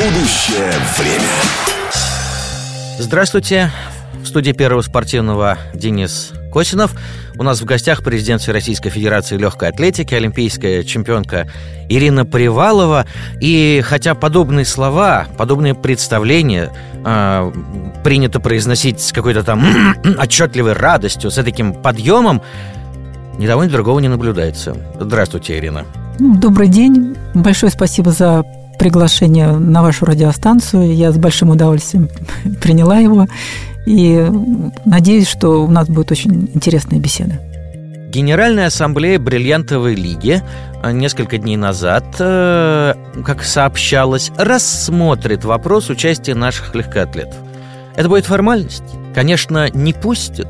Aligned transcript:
Будущее 0.00 0.72
время. 0.96 1.28
Здравствуйте. 2.98 3.70
В 4.22 4.26
студии 4.26 4.52
Первого 4.52 4.80
спортивного 4.80 5.58
Денис 5.74 6.32
Косинов. 6.50 6.94
У 7.36 7.42
нас 7.42 7.60
в 7.60 7.66
гостях 7.66 8.02
президент 8.02 8.48
Российской 8.48 8.88
Федерации 8.88 9.36
легкой 9.36 9.68
атлетики, 9.68 10.14
олимпийская 10.14 10.84
чемпионка 10.84 11.48
Ирина 11.90 12.24
Привалова. 12.24 13.04
И 13.42 13.82
хотя 13.84 14.14
подобные 14.14 14.64
слова, 14.64 15.26
подобные 15.36 15.74
представления 15.74 16.70
э, 17.04 17.52
принято 18.02 18.40
произносить 18.40 19.02
с 19.02 19.12
какой-то 19.12 19.42
там 19.42 19.62
отчетливой 20.18 20.72
радостью, 20.72 21.30
с 21.30 21.34
таким 21.34 21.74
подъемом, 21.74 22.40
ни 23.36 23.46
того, 23.46 23.64
ни 23.64 23.68
другого 23.68 24.00
не 24.00 24.08
наблюдается. 24.08 24.74
Здравствуйте, 24.98 25.58
Ирина. 25.58 25.84
Ну, 26.18 26.38
добрый 26.38 26.68
день. 26.68 27.18
Большое 27.34 27.70
спасибо 27.70 28.12
за 28.12 28.44
приглашение 28.80 29.52
на 29.52 29.82
вашу 29.82 30.06
радиостанцию. 30.06 30.94
Я 30.96 31.12
с 31.12 31.18
большим 31.18 31.50
удовольствием 31.50 32.08
приняла 32.62 32.96
его. 32.96 33.26
И 33.84 34.26
надеюсь, 34.86 35.28
что 35.28 35.62
у 35.62 35.70
нас 35.70 35.86
будет 35.86 36.10
очень 36.10 36.50
интересная 36.54 36.98
беседа. 36.98 37.38
Генеральная 38.08 38.68
ассамблея 38.68 39.18
Бриллиантовой 39.18 39.94
лиги 39.94 40.42
э, 40.82 40.92
несколько 40.92 41.36
дней 41.36 41.56
назад, 41.56 42.04
э, 42.18 42.94
как 43.24 43.44
сообщалось, 43.44 44.32
рассмотрит 44.38 45.44
вопрос 45.44 45.90
участия 45.90 46.34
наших 46.34 46.74
легкоатлетов. 46.74 47.36
Это 47.96 48.08
будет 48.08 48.24
формальность? 48.24 48.82
Конечно, 49.14 49.68
не 49.74 49.92
пустят, 49.92 50.48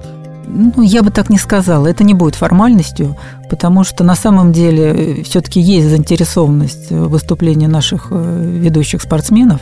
ну, 0.52 0.82
я 0.82 1.02
бы 1.02 1.10
так 1.10 1.30
не 1.30 1.38
сказала. 1.38 1.86
Это 1.86 2.04
не 2.04 2.14
будет 2.14 2.34
формальностью, 2.34 3.16
потому 3.48 3.84
что 3.84 4.04
на 4.04 4.14
самом 4.14 4.52
деле 4.52 4.84
э, 4.84 5.22
все-таки 5.22 5.60
есть 5.60 5.88
заинтересованность 5.88 6.90
выступления 6.90 7.68
наших 7.68 8.08
э, 8.10 8.58
ведущих 8.60 9.02
спортсменов. 9.02 9.60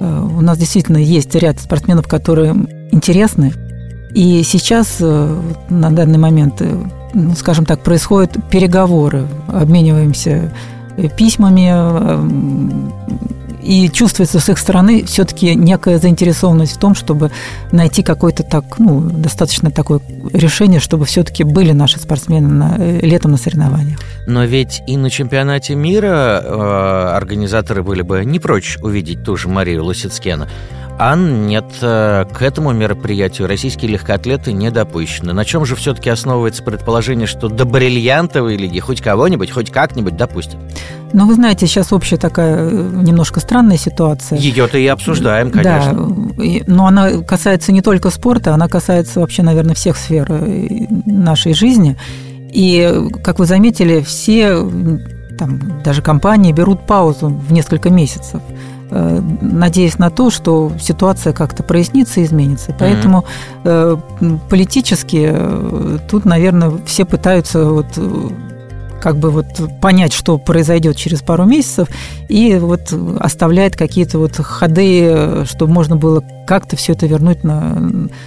Э, 0.00 0.20
у 0.20 0.40
нас 0.40 0.58
действительно 0.58 0.98
есть 0.98 1.34
ряд 1.34 1.60
спортсменов, 1.60 2.08
которые 2.08 2.54
интересны. 2.90 3.52
И 4.14 4.42
сейчас 4.44 5.00
на 5.00 5.90
данный 5.90 6.16
момент, 6.16 6.62
ну, 7.12 7.34
скажем 7.34 7.66
так, 7.66 7.82
происходят 7.82 8.36
переговоры, 8.50 9.26
обмениваемся 9.46 10.52
письмами, 11.18 11.68
и 13.66 13.90
чувствуется 13.90 14.38
с 14.38 14.48
их 14.48 14.58
стороны 14.58 15.04
все-таки 15.04 15.54
некая 15.54 15.98
заинтересованность 15.98 16.76
в 16.76 16.78
том, 16.78 16.94
чтобы 16.94 17.30
найти 17.72 18.02
какое-то 18.02 18.42
так, 18.42 18.78
ну, 18.78 19.00
достаточно 19.00 19.70
такое 19.70 20.00
решение, 20.32 20.80
чтобы 20.80 21.04
все-таки 21.04 21.44
были 21.44 21.72
наши 21.72 21.98
спортсмены 21.98 22.48
на, 22.48 22.76
э, 22.78 23.00
летом 23.00 23.32
на 23.32 23.36
соревнованиях. 23.36 23.98
Но 24.26 24.44
ведь 24.44 24.82
и 24.86 24.96
на 24.96 25.10
чемпионате 25.10 25.74
мира 25.74 26.42
э, 26.42 27.16
организаторы 27.16 27.82
были 27.82 28.02
бы 28.02 28.24
не 28.24 28.38
прочь 28.38 28.78
увидеть 28.80 29.24
ту 29.24 29.36
же 29.36 29.48
Марию 29.48 29.84
Лосицкена. 29.84 30.48
А 30.98 31.14
нет, 31.14 31.66
э, 31.82 32.24
к 32.32 32.40
этому 32.40 32.72
мероприятию 32.72 33.46
российские 33.46 33.90
легкоатлеты 33.90 34.52
не 34.52 34.70
допущены. 34.70 35.34
На 35.34 35.44
чем 35.44 35.66
же 35.66 35.76
все-таки 35.76 36.08
основывается 36.08 36.62
предположение, 36.62 37.26
что 37.26 37.48
до 37.48 37.66
бриллиантовой 37.66 38.56
лиги 38.56 38.80
хоть 38.80 39.02
кого-нибудь, 39.02 39.50
хоть 39.50 39.70
как-нибудь 39.70 40.16
допустят? 40.16 40.56
Ну, 41.12 41.26
вы 41.26 41.34
знаете, 41.34 41.66
сейчас 41.66 41.92
общая 41.92 42.16
такая 42.16 42.70
э, 42.70 42.90
немножко 42.94 43.40
странная 43.40 43.76
ситуация. 43.76 44.38
Ее-то 44.38 44.78
и 44.78 44.86
обсуждаем, 44.86 45.50
конечно. 45.50 45.92
Да, 45.92 46.44
но 46.66 46.86
она 46.86 47.22
касается 47.22 47.72
не 47.72 47.82
только 47.82 48.10
спорта, 48.10 48.54
она 48.54 48.66
касается 48.66 49.20
вообще, 49.20 49.42
наверное, 49.42 49.74
всех 49.74 49.98
сфер 49.98 50.26
э, 50.30 50.86
нашей 51.04 51.52
жизни. 51.52 51.98
И, 52.54 53.10
как 53.22 53.38
вы 53.38 53.44
заметили, 53.44 54.00
все 54.00 54.56
там, 55.38 55.82
даже 55.84 56.00
компании 56.00 56.52
берут 56.52 56.86
паузу 56.86 57.28
в 57.28 57.52
несколько 57.52 57.90
месяцев– 57.90 58.40
надеясь 58.90 59.98
на 59.98 60.10
то, 60.10 60.30
что 60.30 60.72
ситуация 60.80 61.32
как-то 61.32 61.62
прояснится 61.62 62.20
и 62.20 62.24
изменится. 62.24 62.74
Поэтому 62.78 63.24
mm-hmm. 63.64 64.40
политически 64.48 65.30
э, 65.32 65.98
тут, 66.08 66.24
наверное, 66.24 66.72
все 66.86 67.04
пытаются 67.04 67.64
вот 67.64 67.86
как 69.00 69.18
бы 69.18 69.30
вот 69.30 69.46
понять, 69.80 70.12
что 70.12 70.38
произойдет 70.38 70.96
через 70.96 71.22
пару 71.22 71.44
месяцев, 71.44 71.88
и 72.28 72.56
вот 72.56 72.92
оставляет 73.20 73.76
какие-то 73.76 74.18
вот 74.18 74.36
ходы, 74.36 75.44
чтобы 75.46 75.72
можно 75.72 75.96
было 75.96 76.24
как-то 76.46 76.76
все 76.76 76.92
это 76.92 77.06
вернуть 77.06 77.44
на, 77.44 77.76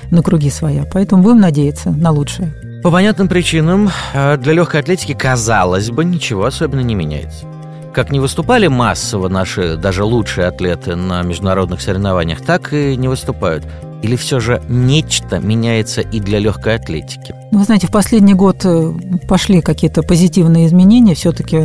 на 0.10 0.24
круги 0.24 0.50
своя. 0.50 0.86
Поэтому 0.92 1.24
будем 1.24 1.40
надеяться 1.40 1.92
на 1.92 2.12
лучшее. 2.12 2.54
По 2.84 2.92
понятным 2.92 3.28
причинам 3.28 3.90
для 4.14 4.54
легкой 4.54 4.80
атлетики, 4.80 5.14
казалось 5.14 5.90
бы, 5.90 6.06
ничего 6.06 6.46
особенно 6.46 6.82
не 6.82 6.96
меняется. 6.96 7.46
Как 7.94 8.12
не 8.12 8.20
выступали 8.20 8.68
массово 8.68 9.30
наши, 9.30 9.76
даже 9.76 10.04
лучшие 10.04 10.48
атлеты 10.48 10.96
на 10.96 11.24
международных 11.24 11.82
соревнованиях, 11.82 12.42
так 12.42 12.74
и 12.74 12.96
не 12.96 13.08
выступают. 13.08 13.66
Или 14.04 14.16
все 14.16 14.40
же 14.40 14.62
нечто 14.70 15.40
меняется 15.40 16.02
и 16.02 16.20
для 16.20 16.40
легкой 16.40 16.76
атлетики? 16.76 17.36
Вы 17.52 17.64
знаете, 17.64 17.88
в 17.88 17.92
последний 17.92 18.34
год 18.34 18.64
э, 18.64 18.94
пошли 19.28 19.62
какие-то 19.62 20.04
позитивные 20.04 20.68
изменения. 20.68 21.16
Все-таки 21.16 21.60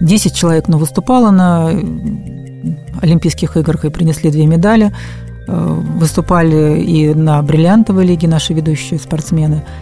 10 0.00 0.34
человек 0.34 0.68
ну, 0.68 0.78
выступало 0.78 1.30
на 1.30 1.70
Олимпийских 3.00 3.56
играх 3.56 3.84
и 3.84 3.90
принесли 3.90 4.30
две 4.30 4.46
медали. 4.46 4.92
Э, 5.46 5.80
выступали 5.96 6.82
и 6.82 7.14
на 7.14 7.40
бриллиантовой 7.42 8.04
лиге 8.04 8.28
наши 8.28 8.52
ведущие 8.52 8.98
спортсмены– 8.98 9.64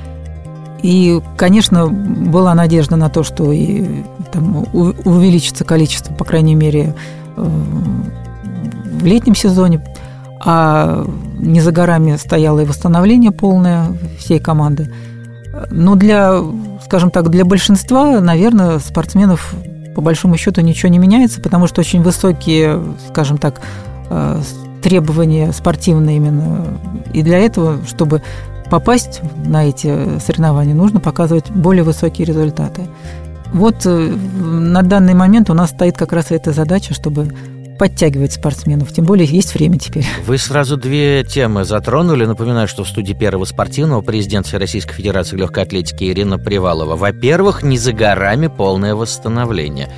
и, 0.82 1.20
конечно, 1.36 1.88
была 1.88 2.54
надежда 2.54 2.96
на 2.96 3.08
то, 3.08 3.22
что 3.22 3.52
и 3.52 4.02
там, 4.32 4.66
увеличится 4.72 5.64
количество, 5.64 6.12
по 6.12 6.24
крайней 6.24 6.54
мере, 6.54 6.94
э, 7.36 7.48
в 9.00 9.04
летнем 9.04 9.34
сезоне. 9.34 9.84
А 10.44 11.06
не 11.38 11.60
за 11.60 11.70
горами 11.70 12.16
стояло 12.16 12.60
и 12.60 12.66
восстановление 12.66 13.30
полное 13.30 13.86
всей 14.18 14.40
команды. 14.40 14.92
Но 15.70 15.94
для, 15.94 16.40
скажем 16.84 17.10
так, 17.10 17.30
для 17.30 17.44
большинства, 17.44 18.20
наверное, 18.20 18.78
спортсменов 18.80 19.54
по 19.94 20.00
большому 20.00 20.36
счету 20.36 20.62
ничего 20.62 20.88
не 20.88 20.98
меняется, 20.98 21.40
потому 21.40 21.66
что 21.66 21.80
очень 21.80 22.02
высокие, 22.02 22.82
скажем 23.08 23.38
так, 23.38 23.60
э, 24.10 24.40
требования 24.82 25.52
спортивные 25.52 26.16
именно. 26.16 26.66
И 27.12 27.22
для 27.22 27.38
этого, 27.38 27.78
чтобы 27.86 28.22
попасть 28.72 29.20
на 29.44 29.68
эти 29.68 30.18
соревнования, 30.18 30.74
нужно 30.74 30.98
показывать 30.98 31.50
более 31.50 31.84
высокие 31.84 32.26
результаты. 32.26 32.86
Вот 33.52 33.84
э, 33.84 33.90
на 33.90 34.80
данный 34.80 35.12
момент 35.12 35.50
у 35.50 35.54
нас 35.54 35.68
стоит 35.68 35.98
как 35.98 36.14
раз 36.14 36.30
эта 36.30 36.52
задача, 36.52 36.94
чтобы 36.94 37.28
подтягивать 37.78 38.32
спортсменов. 38.32 38.90
Тем 38.90 39.04
более 39.04 39.26
есть 39.26 39.52
время 39.52 39.78
теперь. 39.78 40.06
Вы 40.26 40.38
сразу 40.38 40.78
две 40.78 41.22
темы 41.22 41.66
затронули. 41.66 42.24
Напоминаю, 42.24 42.66
что 42.66 42.82
в 42.84 42.88
студии 42.88 43.12
первого 43.12 43.44
спортивного 43.44 44.00
президент 44.00 44.50
Российской 44.54 44.94
Федерации 44.94 45.36
легкой 45.36 45.64
атлетики 45.64 46.04
Ирина 46.04 46.38
Привалова. 46.38 46.96
Во-первых, 46.96 47.62
не 47.62 47.76
за 47.76 47.92
горами 47.92 48.46
полное 48.46 48.94
восстановление. 48.94 49.90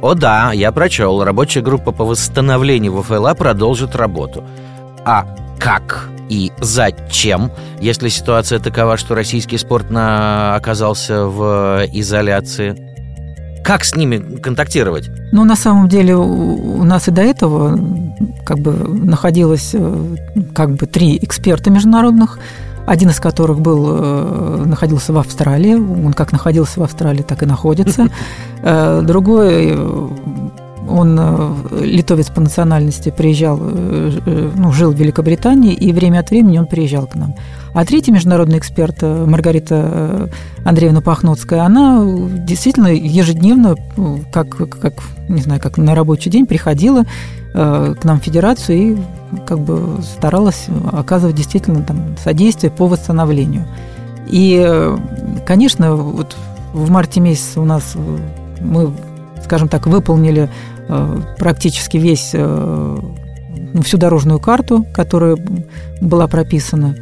О 0.00 0.14
да, 0.14 0.52
я 0.52 0.72
прочел, 0.72 1.22
рабочая 1.22 1.60
группа 1.60 1.92
по 1.92 2.06
восстановлению 2.06 3.02
ВФЛА 3.02 3.34
продолжит 3.34 3.94
работу. 3.94 4.44
А 5.04 5.26
как 5.58 6.08
и 6.28 6.52
зачем, 6.60 7.50
если 7.80 8.08
ситуация 8.08 8.58
такова, 8.58 8.96
что 8.96 9.14
российский 9.14 9.58
спорт 9.58 9.90
на... 9.90 10.54
оказался 10.54 11.26
в 11.26 11.84
изоляции? 11.92 12.76
Как 13.64 13.84
с 13.84 13.94
ними 13.96 14.36
контактировать? 14.38 15.08
Ну, 15.32 15.44
на 15.44 15.56
самом 15.56 15.88
деле, 15.88 16.16
у 16.16 16.84
нас 16.84 17.08
и 17.08 17.10
до 17.10 17.22
этого 17.22 17.78
как 18.44 18.58
бы 18.58 18.72
находилось 18.72 19.70
э, 19.72 20.16
как 20.54 20.74
бы 20.74 20.86
три 20.86 21.16
эксперта 21.16 21.70
международных, 21.70 22.38
один 22.86 23.08
из 23.08 23.20
которых 23.20 23.60
был, 23.60 23.86
э, 23.88 24.64
находился 24.66 25.14
в 25.14 25.18
Австралии. 25.18 25.74
Он 25.74 26.12
как 26.12 26.32
находился 26.32 26.80
в 26.80 26.82
Австралии, 26.82 27.22
так 27.22 27.42
и 27.42 27.46
находится. 27.46 28.08
Э, 28.66 29.02
другой 29.02 29.76
он 30.94 31.18
э, 31.18 31.84
литовец 31.84 32.30
по 32.30 32.40
национальности, 32.40 33.10
приезжал, 33.10 33.58
э, 33.60 34.12
э, 34.24 34.50
ну, 34.54 34.72
жил 34.72 34.92
в 34.92 34.96
Великобритании, 34.96 35.74
и 35.74 35.92
время 35.92 36.20
от 36.20 36.30
времени 36.30 36.58
он 36.58 36.66
приезжал 36.66 37.06
к 37.06 37.16
нам. 37.16 37.34
А 37.74 37.84
третий 37.84 38.12
международный 38.12 38.58
эксперт, 38.58 39.02
Маргарита 39.02 40.30
Андреевна 40.64 41.00
Пахноцкая, 41.00 41.62
она 41.64 42.00
действительно 42.46 42.86
ежедневно, 42.86 43.74
как, 44.32 44.56
как, 44.80 44.94
не 45.28 45.42
знаю, 45.42 45.60
как 45.60 45.76
на 45.76 45.96
рабочий 45.96 46.30
день 46.30 46.46
приходила 46.46 47.04
к 47.52 47.98
нам 48.04 48.20
в 48.20 48.24
федерацию 48.24 48.78
и 48.78 48.96
как 49.44 49.58
бы 49.58 50.00
старалась 50.02 50.66
оказывать 50.92 51.34
действительно 51.34 51.82
там, 51.82 52.16
содействие 52.22 52.70
по 52.70 52.86
восстановлению. 52.86 53.66
И, 54.28 54.94
конечно, 55.44 55.96
вот 55.96 56.36
в 56.72 56.90
марте 56.90 57.20
месяце 57.20 57.60
у 57.60 57.64
нас 57.64 57.96
мы, 58.60 58.92
скажем 59.44 59.68
так, 59.68 59.88
выполнили 59.88 60.48
практически 61.38 61.96
весь, 61.96 62.30
э, 62.32 62.98
ну, 63.72 63.82
всю 63.82 63.98
дорожную 63.98 64.40
карту, 64.40 64.86
которая 64.94 65.36
была 66.00 66.26
прописана. 66.26 66.96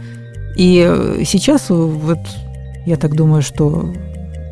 И 0.57 1.21
сейчас 1.25 1.71
вот 1.71 2.19
я 2.87 2.97
так 2.97 3.15
думаю, 3.15 3.43
что 3.43 3.93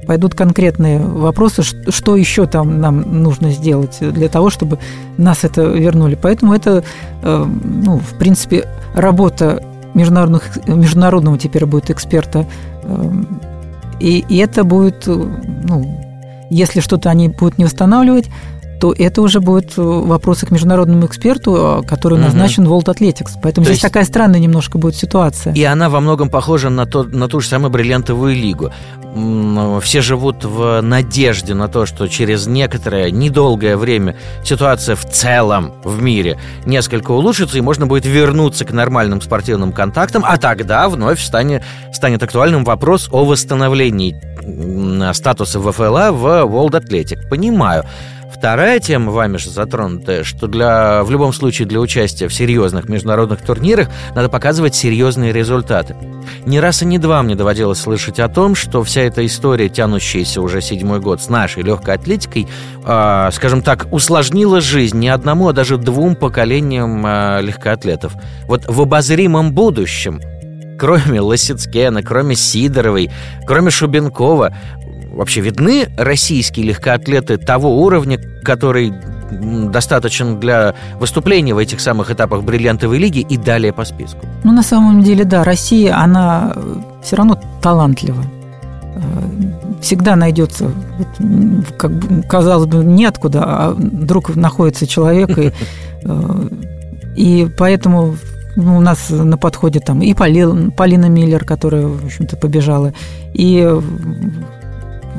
пойдут 0.07 0.35
конкретные 0.35 0.99
вопросы, 0.99 1.63
что 1.63 2.17
еще 2.17 2.47
там 2.47 2.81
нам 2.81 3.23
нужно 3.23 3.51
сделать 3.51 3.99
для 4.01 4.29
того, 4.29 4.51
чтобы 4.51 4.79
нас 5.19 5.45
это 5.45 5.63
вернули. 5.63 6.19
Поэтому 6.21 6.55
это, 6.55 6.83
э, 7.23 7.47
ну, 7.65 7.99
в 7.99 8.19
принципе, 8.19 8.67
работа 8.95 9.63
международных, 9.95 10.67
международного 10.67 11.39
теперь 11.39 11.67
будет 11.67 11.91
эксперта. 11.91 12.47
Э, 12.83 13.13
и, 14.01 14.25
и 14.29 14.39
это 14.39 14.65
будет, 14.65 15.07
ну, 15.07 16.01
если 16.51 16.81
что-то 16.81 17.11
они 17.11 17.29
будут 17.29 17.59
не 17.59 17.65
восстанавливать, 17.65 18.31
то 18.81 18.95
это 18.97 19.21
уже 19.21 19.41
будет 19.41 19.77
э, 19.77 19.83
вопросы 19.83 20.47
к 20.47 20.51
международному 20.51 21.07
эксперту, 21.07 21.83
э, 21.83 21.87
который 21.87 22.15
угу. 22.15 22.25
назначен 22.25 22.67
World 22.67 22.87
Athletics. 22.87 23.33
Поэтому 23.43 23.67
то 23.67 23.73
здесь 23.73 23.77
есть... 23.77 23.83
такая 23.83 24.05
странная 24.05 24.41
немножко 24.41 24.79
будет 24.79 24.97
ситуация. 24.97 25.53
И 25.53 25.63
она 25.65 25.91
во 25.91 26.01
многом 26.01 26.31
похожа 26.31 26.71
на, 26.71 26.87
то, 26.87 27.05
на 27.05 27.29
ту 27.29 27.41
же 27.41 27.49
самую 27.49 27.71
бриллиантовую 27.71 28.35
лигу. 28.35 28.73
Все 29.83 30.01
живут 30.01 30.45
в 30.45 30.81
надежде 30.81 31.53
на 31.53 31.69
то, 31.69 31.85
что 31.85 32.07
через 32.09 32.47
некоторое 32.47 33.11
недолгое 33.11 33.77
время 33.77 34.17
ситуация 34.45 34.97
в 34.97 35.05
целом 35.05 35.75
в 35.85 36.01
мире 36.01 36.39
несколько 36.65 37.11
улучшится, 37.11 37.59
и 37.59 37.61
можно 37.61 37.87
будет 37.87 38.07
вернуться 38.07 38.65
к 38.65 38.73
нормальным 38.73 39.21
спортивным 39.21 39.73
контактам, 39.73 40.25
а 40.27 40.39
тогда 40.39 40.89
вновь 40.89 41.21
станет, 41.21 41.65
станет 41.93 42.23
актуальным 42.23 42.65
вопрос 42.65 43.09
о 43.11 43.25
восстановлении 43.25 44.17
статуса 45.13 45.61
ВФЛА 45.61 46.13
в 46.13 46.25
World 46.47 46.81
Athletic. 46.81 47.29
Понимаю. 47.29 47.85
Вторая 48.33 48.79
тема, 48.79 49.11
вами 49.11 49.37
же 49.39 49.51
затронутая, 49.51 50.23
что 50.25 50.47
для, 50.47 51.03
в 51.03 51.11
любом 51.11 51.33
случае 51.33 51.67
для 51.67 51.81
участия 51.81 52.29
в 52.29 52.35
серьезных 52.35 52.89
международных 52.89 53.43
турнирах 53.43 53.89
надо 54.15 54.29
показывать 54.29 54.75
серьезные 54.75 55.33
результаты. 55.33 55.97
Ни 56.47 56.59
раз 56.59 56.83
и 56.83 56.87
ни 56.87 56.99
два 56.99 57.23
мне 57.23 57.35
доводилось 57.35 57.81
слышать 57.81 58.21
о 58.21 58.29
том, 58.29 58.55
что 58.55 58.83
вся 58.83 59.03
эта 59.03 59.27
история, 59.27 59.69
тянущаяся 59.69 60.41
уже 60.41 60.61
седьмой 60.61 61.01
год 61.01 61.21
с 61.21 61.29
нашей 61.29 61.63
легкой 61.65 61.97
атлетикой, 61.97 62.47
э, 62.85 63.29
скажем 63.33 63.63
так, 63.63 63.89
усложнила 63.93 64.61
жизнь 64.61 64.99
не 64.99 65.09
одному, 65.09 65.49
а 65.49 65.53
даже 65.53 65.77
двум 65.77 66.15
поколениям 66.15 67.05
э, 67.05 67.43
легкоатлетов. 67.43 68.15
Вот 68.47 68.65
в 68.67 68.81
обозримом 68.81 69.53
будущем 69.53 70.21
кроме 70.79 71.21
Лосицкена, 71.21 72.03
кроме 72.03 72.35
Сидоровой, 72.35 73.11
кроме 73.47 73.71
Шубенкова, 73.71 74.57
вообще 75.21 75.43
видны 75.43 75.87
российские 75.99 76.65
легкоатлеты 76.65 77.37
того 77.37 77.83
уровня, 77.83 78.19
который 78.43 78.91
достаточен 79.31 80.41
для 80.41 80.75
выступления 80.99 81.53
в 81.53 81.59
этих 81.59 81.81
самых 81.81 82.11
этапах 82.11 82.43
бриллиантовой 82.43 82.97
лиги 82.97 83.19
и 83.19 83.37
далее 83.37 83.75
по 83.75 83.85
списку? 83.85 84.21
Ну, 84.45 84.53
на 84.53 84.63
самом 84.63 85.03
деле, 85.03 85.25
да, 85.25 85.45
Россия, 85.45 85.95
она 85.95 86.57
все 87.03 87.17
равно 87.17 87.39
талантлива. 87.61 88.25
Э, 88.95 89.01
всегда 89.83 90.17
найдется, 90.17 90.73
как 91.77 91.93
бы, 91.93 92.23
казалось 92.23 92.67
бы, 92.67 92.83
неоткуда, 92.83 93.43
а 93.45 93.71
вдруг 93.73 94.35
находится 94.35 94.87
человек, 94.87 95.37
и, 95.37 95.53
э, 96.03 96.49
и 97.15 97.47
поэтому 97.59 98.17
ну, 98.57 98.79
у 98.79 98.81
нас 98.81 99.11
на 99.11 99.37
подходе 99.37 99.81
там 99.81 100.01
и 100.01 100.15
Полина 100.15 101.09
Миллер, 101.11 101.45
которая, 101.45 101.87
в 101.87 102.07
общем-то, 102.07 102.39
побежала, 102.39 102.95
и 103.35 103.71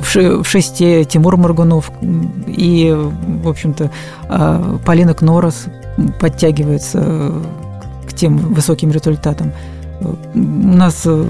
в 0.01 0.43
шесте 0.45 1.03
Тимур 1.05 1.37
Моргунов 1.37 1.91
и, 2.47 2.91
в 3.43 3.47
общем-то, 3.47 3.91
а, 4.29 4.77
Полина 4.85 5.13
Кнорос 5.13 5.65
подтягивается 6.19 7.33
к 8.07 8.13
тем 8.13 8.37
высоким 8.37 8.91
результатам. 8.91 9.51
У 10.01 10.37
нас 10.37 11.03
э, 11.05 11.25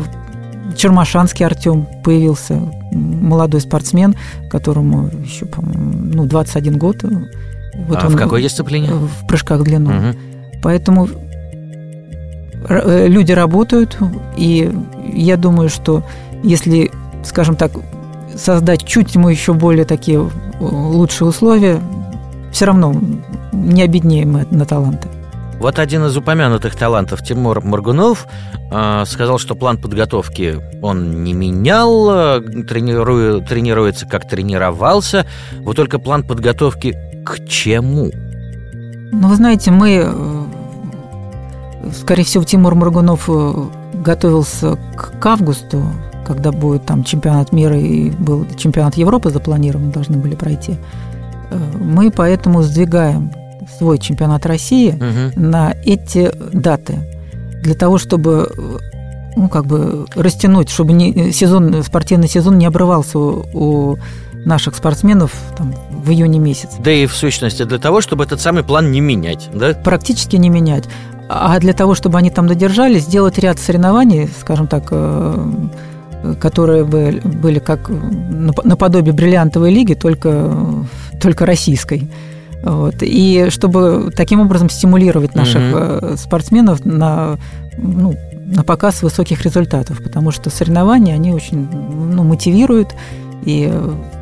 Чермашанский 0.77 1.45
Артем 1.45 1.87
появился, 2.03 2.61
молодой 2.91 3.61
спортсмен, 3.61 4.15
которому 4.49 5.09
еще, 5.23 5.45
ну, 5.61 6.25
21 6.25 6.77
год. 6.77 7.03
Вот 7.03 7.97
а 8.01 8.07
он, 8.07 8.13
в 8.13 8.17
какой 8.17 8.41
дисциплине? 8.41 8.91
В 8.93 9.27
прыжках 9.27 9.59
в 9.59 9.63
длину. 9.63 9.89
Угу. 9.89 10.17
Поэтому 10.63 11.09
э, 12.69 13.07
люди 13.07 13.31
работают, 13.31 13.97
и 14.37 14.71
я 15.13 15.37
думаю, 15.37 15.69
что 15.69 16.03
если, 16.43 16.91
скажем 17.23 17.55
так, 17.55 17.71
создать 18.35 18.85
чуть 18.85 19.15
ему 19.15 19.29
еще 19.29 19.53
более 19.53 19.85
такие 19.85 20.19
э, 20.19 20.29
лучшие 20.59 21.27
условия, 21.27 21.81
все 22.51 22.65
равно 22.65 22.93
не 23.51 23.81
обеднеем 23.81 24.33
мы 24.33 24.47
на 24.51 24.65
таланты. 24.65 25.07
Вот 25.59 25.77
один 25.77 26.03
из 26.05 26.17
упомянутых 26.17 26.75
талантов 26.75 27.21
Тимур 27.21 27.63
Моргунов 27.63 28.27
э, 28.71 29.03
сказал, 29.05 29.37
что 29.37 29.55
план 29.55 29.77
подготовки 29.77 30.59
он 30.81 31.23
не 31.23 31.33
менял, 31.33 32.39
э, 32.39 32.41
тренирую, 32.63 33.41
тренируется 33.41 34.07
как 34.07 34.27
тренировался, 34.27 35.25
вот 35.59 35.75
только 35.75 35.99
план 35.99 36.23
подготовки 36.23 36.97
к 37.23 37.45
чему? 37.47 38.09
Ну, 39.11 39.27
вы 39.27 39.35
знаете, 39.35 39.69
мы, 39.69 40.11
скорее 41.93 42.23
всего, 42.23 42.43
Тимур 42.43 42.73
Моргунов 42.73 43.29
готовился 43.93 44.77
к 44.97 45.25
августу 45.25 45.83
когда 46.25 46.51
будет 46.51 46.85
там 46.85 47.03
чемпионат 47.03 47.51
мира 47.51 47.77
и 47.77 48.09
был 48.09 48.45
чемпионат 48.57 48.95
Европы 48.95 49.29
запланирован, 49.29 49.91
должны 49.91 50.17
были 50.17 50.35
пройти. 50.35 50.77
Э, 51.49 51.57
мы 51.79 52.11
поэтому 52.11 52.61
сдвигаем 52.61 53.31
свой 53.77 53.97
чемпионат 53.97 54.45
России 54.45 54.89
угу. 54.91 55.39
на 55.39 55.73
эти 55.85 56.31
даты 56.53 56.99
для 57.61 57.75
того, 57.75 57.97
чтобы 57.97 58.51
ну, 59.35 59.49
как 59.49 59.65
бы 59.65 60.05
растянуть, 60.15 60.69
чтобы 60.69 60.93
не, 60.93 61.31
сезон, 61.31 61.83
спортивный 61.83 62.27
сезон 62.27 62.57
не 62.57 62.65
обрывался 62.65 63.17
у, 63.17 63.45
у 63.53 63.97
наших 64.45 64.75
спортсменов 64.75 65.33
там, 65.57 65.73
в 65.91 66.09
июне 66.11 66.39
месяце. 66.39 66.75
Да 66.79 66.91
и 66.91 67.05
в 67.05 67.13
сущности 67.13 67.63
для 67.63 67.77
того, 67.77 68.01
чтобы 68.01 68.23
этот 68.23 68.41
самый 68.41 68.63
план 68.63 68.91
не 68.91 69.01
менять, 69.01 69.49
да? 69.53 69.73
Практически 69.73 70.35
не 70.35 70.49
менять. 70.49 70.85
А 71.29 71.57
для 71.59 71.73
того, 71.73 71.95
чтобы 71.95 72.17
они 72.17 72.29
там 72.29 72.47
додержались, 72.47 73.03
сделать 73.03 73.37
ряд 73.37 73.59
соревнований, 73.59 74.29
скажем 74.39 74.67
так, 74.67 74.87
э, 74.91 75.51
которые 76.39 76.83
бы 76.83 77.21
были 77.23 77.59
как 77.59 77.89
наподобие 77.89 79.13
бриллиантовой 79.13 79.73
лиги, 79.73 79.93
только, 79.93 80.85
только 81.21 81.45
российской. 81.45 82.09
Вот. 82.63 82.95
И 83.01 83.47
чтобы 83.49 84.11
таким 84.15 84.39
образом 84.39 84.69
стимулировать 84.69 85.35
наших 85.35 85.61
mm-hmm. 85.61 86.17
спортсменов 86.17 86.85
на, 86.85 87.39
ну, 87.77 88.15
на 88.45 88.63
показ 88.63 89.01
высоких 89.01 89.43
результатов, 89.43 90.03
потому 90.03 90.31
что 90.31 90.49
соревнования, 90.49 91.15
они 91.15 91.33
очень 91.33 91.67
ну, 91.69 92.23
мотивируют, 92.23 92.93
и 93.43 93.73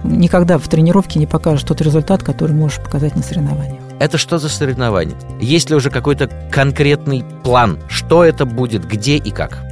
никогда 0.04 0.58
в 0.58 0.68
тренировке 0.70 1.20
не 1.20 1.28
покажешь 1.28 1.64
тот 1.64 1.82
результат, 1.82 2.24
который 2.24 2.54
можешь 2.56 2.80
показать 2.80 3.16
на 3.16 3.24
соревнованиях. 3.24 3.80
Это 4.00 4.18
что 4.18 4.38
за 4.38 4.48
соревнования? 4.48 5.16
Есть 5.42 5.70
ли 5.70 5.76
уже 5.76 5.90
какой-то 5.90 6.30
конкретный 6.52 7.26
план? 7.44 7.80
Что 7.90 8.24
это 8.24 8.46
будет, 8.46 8.88
где 8.88 9.18
и 9.18 9.32
как? 9.32 9.69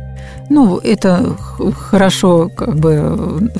Ну, 0.50 0.77
это 0.77 1.36
хорошо, 1.89 2.50
как 2.50 2.75
бы 2.80 3.51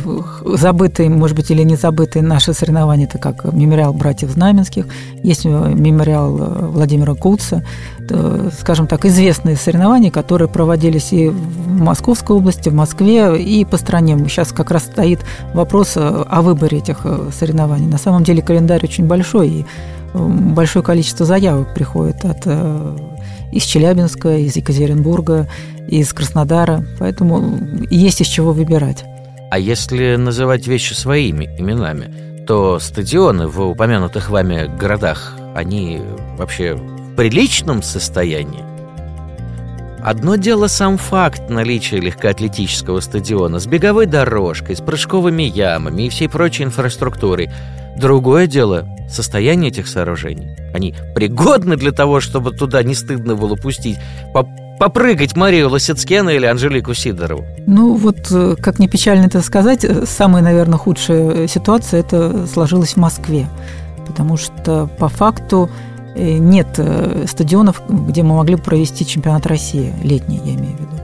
забытые, 0.46 1.10
может 1.10 1.36
быть, 1.36 1.51
или 1.51 1.63
не 1.63 1.75
забытые 1.75 2.24
наши 2.24 2.53
соревнования, 2.53 3.06
это 3.06 3.17
как 3.17 3.51
мемориал 3.53 3.94
братьев 3.94 4.29
Знаменских, 4.32 4.86
есть 5.24 5.46
мемориал 5.46 6.38
э, 6.39 6.67
Владимира 6.67 7.13
Куца, 7.13 7.63
скажем 8.60 8.88
так, 8.88 9.06
известные 9.06 9.58
соревнования, 9.58 10.12
которые 10.12 10.48
проводились 10.48 11.12
и 11.12 11.27
в 11.27 11.67
Московской 11.82 12.38
области, 12.38 12.70
в 12.70 12.74
Москве, 12.74 13.41
и 13.41 13.65
по 13.65 13.77
стране. 13.77 14.17
Сейчас 14.29 14.51
как 14.53 14.72
раз 14.72 14.84
стоит 14.84 15.20
вопрос 15.53 15.94
о 15.98 16.41
выборе 16.41 16.77
этих 16.77 17.01
э, 17.03 17.29
соревнований. 17.38 17.88
На 17.88 17.98
самом 17.98 18.24
деле 18.24 18.41
календарь 18.41 18.84
очень 18.84 19.06
большой, 19.06 19.50
и 19.50 19.65
большое 20.13 20.84
количество 20.84 21.25
заявок 21.25 21.74
приходит 21.74 22.24
от 22.25 22.44
э, 22.46 22.98
из 23.51 23.63
Челябинска, 23.63 24.38
из 24.38 24.56
Екатеринбурга, 24.56 25.48
из 25.88 26.12
Краснодара, 26.13 26.86
поэтому 27.00 27.60
есть 27.89 28.22
из 28.22 28.27
чего 28.27 28.51
выбирать. 28.51 29.04
А 29.50 29.60
если 29.60 30.18
называть 30.18 30.68
вещи 30.68 30.94
своими 30.94 31.46
именами, 31.58 32.46
то 32.46 32.80
стадионы 32.80 33.48
в 33.48 33.62
упомянутых 33.62 34.30
вами 34.30 34.70
городах, 34.77 35.36
они 35.56 36.01
вообще 36.38 36.75
в 36.75 37.16
приличном 37.16 37.82
состоянии? 37.82 38.63
Одно 40.01 40.36
дело 40.36 40.68
сам 40.68 40.98
факт 40.98 41.50
наличия 41.50 42.00
легкоатлетического 42.00 43.00
стадиона 43.00 43.60
с 43.60 43.68
беговой 43.68 44.06
дорожкой, 44.06 44.75
с 44.75 44.80
прыжковыми 44.80 45.44
ямами 45.44 46.04
и 46.04 46.10
всей 46.10 46.30
прочей 46.30 46.63
инфраструктурой. 46.63 47.50
Другое 48.00 48.48
дело– 48.48 48.88
состояние 49.10 49.72
этих 49.72 49.88
сооружений. 49.88 50.56
Они 50.74 50.94
пригодны 51.16 51.77
для 51.77 51.92
того, 51.92 52.20
чтобы 52.20 52.51
туда 52.51 52.84
не 52.84 52.94
стыдно 52.94 53.36
было 53.36 53.56
пустить 53.56 53.98
попрыгать 54.77 55.36
Марию 55.36 55.70
Лосицкена 55.70 56.30
или 56.30 56.46
Анжелику 56.46 56.94
Сидорову? 56.94 57.46
Ну, 57.66 57.96
вот, 57.96 58.27
э, 58.32 58.56
как 58.60 58.80
не 58.80 58.88
печально 58.88 59.25
это 59.25 59.42
сказать, 59.42 59.84
э, 59.84 60.06
самая, 60.06 60.44
наверное, 60.44 60.77
худшая 60.77 61.48
ситуация 61.48 62.00
это 62.01 62.48
сложилась 62.48 62.94
в 62.94 62.98
Москве. 62.98 63.48
Потому 64.06 64.38
что 64.38 64.88
по 65.00 65.10
факту 65.10 65.70
э, 66.16 66.38
нет 66.38 66.80
стадионов, 67.27 67.82
где 67.89 68.24
мы 68.24 68.36
могли 68.36 68.56
бы 68.56 68.62
провести 68.62 69.06
чемпионат 69.06 69.46
России, 69.46 69.94
летний, 70.04 70.39
я 70.44 70.54
имею 70.54 70.75
в 70.75 70.80
виду. 70.80 71.01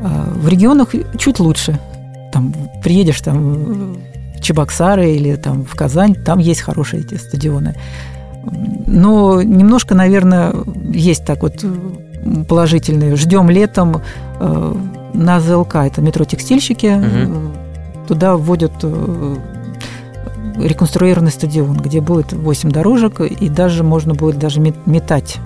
А 0.00 0.28
в 0.34 0.48
регионах 0.48 0.94
чуть 1.16 1.38
лучше. 1.38 1.78
Там 2.32 2.52
приедешь 2.82 3.20
там 3.20 3.96
Чебоксары 4.44 5.12
или 5.12 5.34
там 5.36 5.64
в 5.64 5.74
Казань, 5.74 6.14
там 6.14 6.38
есть 6.38 6.60
хорошие 6.60 7.02
эти 7.02 7.14
стадионы. 7.14 7.74
Но 8.86 9.42
немножко, 9.42 9.94
наверное, 9.94 10.54
есть 10.92 11.24
так 11.24 11.42
вот 11.42 11.64
положительные. 12.48 13.16
Ждем 13.16 13.50
летом 13.50 14.02
э, 14.40 14.74
на 15.14 15.40
ЗЛК, 15.40 15.76
это 15.76 16.02
метро 16.02 16.24
«Текстильщики», 16.24 16.94
угу. 16.94 18.06
туда 18.06 18.36
вводят 18.36 18.72
э, 18.82 19.36
реконструированный 20.58 21.32
стадион, 21.32 21.78
где 21.78 22.00
будет 22.00 22.32
8 22.32 22.70
дорожек, 22.70 23.20
и 23.20 23.48
даже 23.48 23.82
можно 23.82 24.14
будет 24.14 24.38
даже 24.38 24.60
метать 24.60 25.38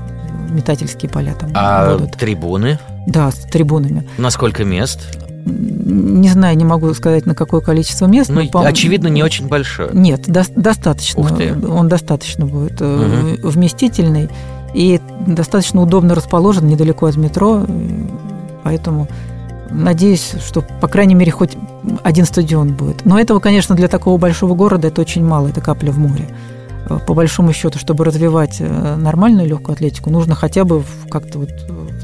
метательские 0.50 1.10
поля 1.10 1.34
там 1.34 1.50
а 1.54 1.96
будут. 1.96 2.12
трибуны? 2.12 2.78
Да, 3.06 3.30
с 3.30 3.36
трибунами. 3.36 4.08
На 4.16 4.30
сколько 4.30 4.64
мест? 4.64 5.27
Не 5.45 6.28
знаю, 6.28 6.57
не 6.57 6.64
могу 6.64 6.92
сказать, 6.95 7.26
на 7.26 7.35
какое 7.35 7.61
количество 7.61 8.07
мест. 8.07 8.30
Ну, 8.30 8.42
но, 8.52 8.61
очевидно, 8.61 9.09
не 9.09 9.23
очень 9.23 9.49
большое. 9.49 9.90
Нет, 9.92 10.23
до, 10.26 10.45
достаточно. 10.54 11.21
Ух 11.21 11.37
ты. 11.37 11.54
Он 11.66 11.88
достаточно 11.88 12.45
будет 12.45 12.80
угу. 12.80 13.49
вместительный 13.49 14.28
и 14.75 15.00
достаточно 15.26 15.83
удобно 15.83 16.14
расположен 16.14 16.66
недалеко 16.66 17.07
от 17.07 17.16
метро, 17.16 17.66
поэтому 18.64 19.09
надеюсь, 19.71 20.35
что, 20.45 20.62
по 20.80 20.88
крайней 20.88 21.14
мере, 21.14 21.33
хоть 21.33 21.57
один 22.02 22.25
стадион 22.25 22.75
будет. 22.75 23.04
Но 23.04 23.18
этого, 23.18 23.40
конечно, 23.40 23.75
для 23.75 23.88
такого 23.88 24.18
большого 24.18 24.54
города 24.54 24.88
это 24.88 25.00
очень 25.00 25.25
мало, 25.25 25.49
это 25.49 25.61
капля 25.61 25.90
в 25.90 25.99
море. 25.99 26.28
По 27.07 27.12
большому 27.12 27.52
счету, 27.52 27.78
чтобы 27.78 28.04
развивать 28.04 28.57
э, 28.61 28.97
нормальную 28.97 29.47
легкую 29.47 29.75
атлетику, 29.75 30.09
нужно 30.09 30.35
хотя 30.35 30.64
бы 30.64 30.83
как-то 31.11 31.40
вот 31.40 31.50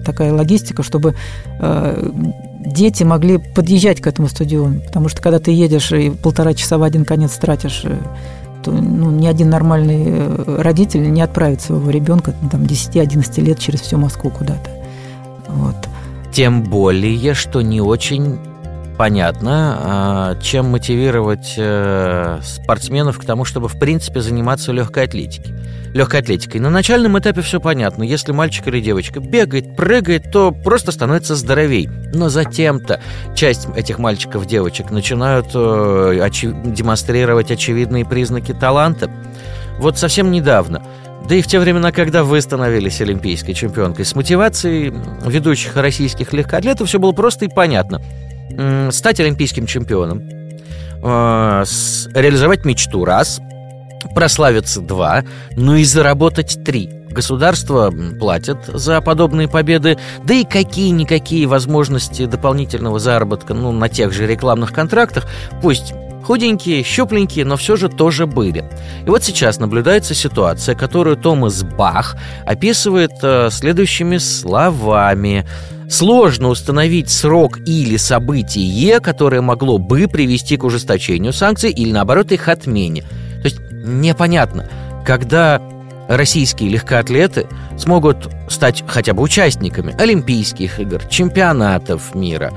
такая 0.04 0.30
логистика, 0.30 0.82
чтобы 0.82 1.14
э, 1.58 2.10
дети 2.64 3.02
могли 3.02 3.38
подъезжать 3.38 4.00
к 4.00 4.06
этому 4.06 4.28
стадиону. 4.28 4.80
Потому 4.80 5.08
что 5.08 5.22
когда 5.22 5.38
ты 5.38 5.50
едешь 5.50 5.92
и 5.92 6.10
полтора 6.10 6.54
часа 6.54 6.78
в 6.78 6.82
один 6.82 7.04
конец 7.04 7.32
тратишь 7.32 7.82
э, 7.84 7.96
то 8.62 8.72
ну, 8.72 9.10
ни 9.10 9.26
один 9.26 9.50
нормальный 9.50 10.04
э, 10.06 10.60
родитель 10.60 11.10
не 11.12 11.20
отправит 11.20 11.60
своего 11.60 11.90
ребенка 11.90 12.34
ну, 12.40 12.48
там, 12.48 12.62
10-11 12.62 13.40
лет 13.42 13.58
через 13.58 13.80
всю 13.82 13.98
Москву 13.98 14.30
куда-то. 14.30 14.70
Вот. 15.48 15.76
Тем 16.32 16.62
более, 16.64 17.34
что 17.34 17.60
не 17.60 17.80
очень 17.80 18.38
понятно, 18.96 19.78
а, 19.78 20.40
чем 20.40 20.66
мотивировать 20.66 21.54
э, 21.56 22.40
спортсменов 22.42 23.18
к 23.18 23.24
тому, 23.24 23.44
чтобы 23.44 23.68
в 23.68 23.78
принципе 23.78 24.20
заниматься 24.20 24.72
легкой 24.72 25.04
атлетикой 25.04 25.54
легкой 25.94 26.20
атлетикой. 26.20 26.60
На 26.60 26.70
начальном 26.70 27.16
этапе 27.18 27.40
все 27.40 27.60
понятно. 27.60 28.02
Если 28.02 28.32
мальчик 28.32 28.66
или 28.66 28.80
девочка 28.80 29.20
бегает, 29.20 29.76
прыгает, 29.76 30.30
то 30.32 30.50
просто 30.50 30.90
становится 30.90 31.36
здоровей. 31.36 31.88
Но 32.12 32.28
затем-то 32.28 33.00
часть 33.36 33.68
этих 33.76 33.98
мальчиков, 33.98 34.44
девочек 34.44 34.90
начинают 34.90 35.50
э, 35.54 36.28
демонстрировать 36.64 37.52
очевидные 37.52 38.04
признаки 38.04 38.52
таланта. 38.52 39.08
Вот 39.78 39.96
совсем 39.96 40.30
недавно 40.30 40.82
да 41.28 41.36
и 41.36 41.42
в 41.42 41.46
те 41.46 41.58
времена, 41.58 41.90
когда 41.90 42.22
вы 42.22 42.40
становились 42.40 43.00
олимпийской 43.00 43.54
чемпионкой, 43.54 44.04
с 44.04 44.14
мотивацией 44.14 44.92
ведущих 45.24 45.74
российских 45.74 46.34
легкоатлетов 46.34 46.88
все 46.88 46.98
было 46.98 47.12
просто 47.12 47.46
и 47.46 47.48
понятно. 47.48 48.02
Стать 48.90 49.20
олимпийским 49.20 49.66
чемпионом, 49.66 50.22
э, 51.02 51.64
реализовать 52.14 52.64
мечту– 52.64 53.04
раз– 53.06 53.40
прославиться 54.14 54.80
два, 54.80 55.24
но 55.56 55.76
и 55.76 55.84
заработать 55.84 56.58
три. 56.64 56.90
Государство 57.10 57.92
платит 58.18 58.58
за 58.66 59.00
подобные 59.00 59.48
победы, 59.48 59.98
да 60.24 60.34
и 60.34 60.44
какие-никакие 60.44 61.46
возможности 61.46 62.26
дополнительного 62.26 62.98
заработка 62.98 63.54
ну, 63.54 63.70
на 63.70 63.88
тех 63.88 64.12
же 64.12 64.26
рекламных 64.26 64.72
контрактах, 64.72 65.26
пусть 65.62 65.94
худенькие, 66.24 66.82
щупленькие, 66.82 67.44
но 67.44 67.56
все 67.56 67.76
же 67.76 67.88
тоже 67.88 68.26
были. 68.26 68.64
И 69.06 69.10
вот 69.10 69.22
сейчас 69.22 69.58
наблюдается 69.58 70.14
ситуация, 70.14 70.74
которую 70.74 71.16
Томас 71.16 71.62
Бах 71.62 72.16
описывает 72.46 73.12
э, 73.22 73.48
следующими 73.50 74.16
словами. 74.16 75.46
Сложно 75.88 76.48
установить 76.48 77.10
срок 77.10 77.58
или 77.66 77.98
событие, 77.98 79.00
которое 79.00 79.42
могло 79.42 79.78
бы 79.78 80.08
привести 80.08 80.56
к 80.56 80.64
ужесточению 80.64 81.34
санкций 81.34 81.70
или, 81.70 81.92
наоборот, 81.92 82.32
их 82.32 82.48
отмене 82.48 83.04
непонятно, 83.84 84.68
когда 85.04 85.60
российские 86.08 86.70
легкоатлеты 86.70 87.46
смогут 87.78 88.28
стать 88.48 88.84
хотя 88.86 89.14
бы 89.14 89.22
участниками 89.22 89.94
Олимпийских 89.98 90.80
игр, 90.80 91.02
чемпионатов 91.08 92.14
мира. 92.14 92.52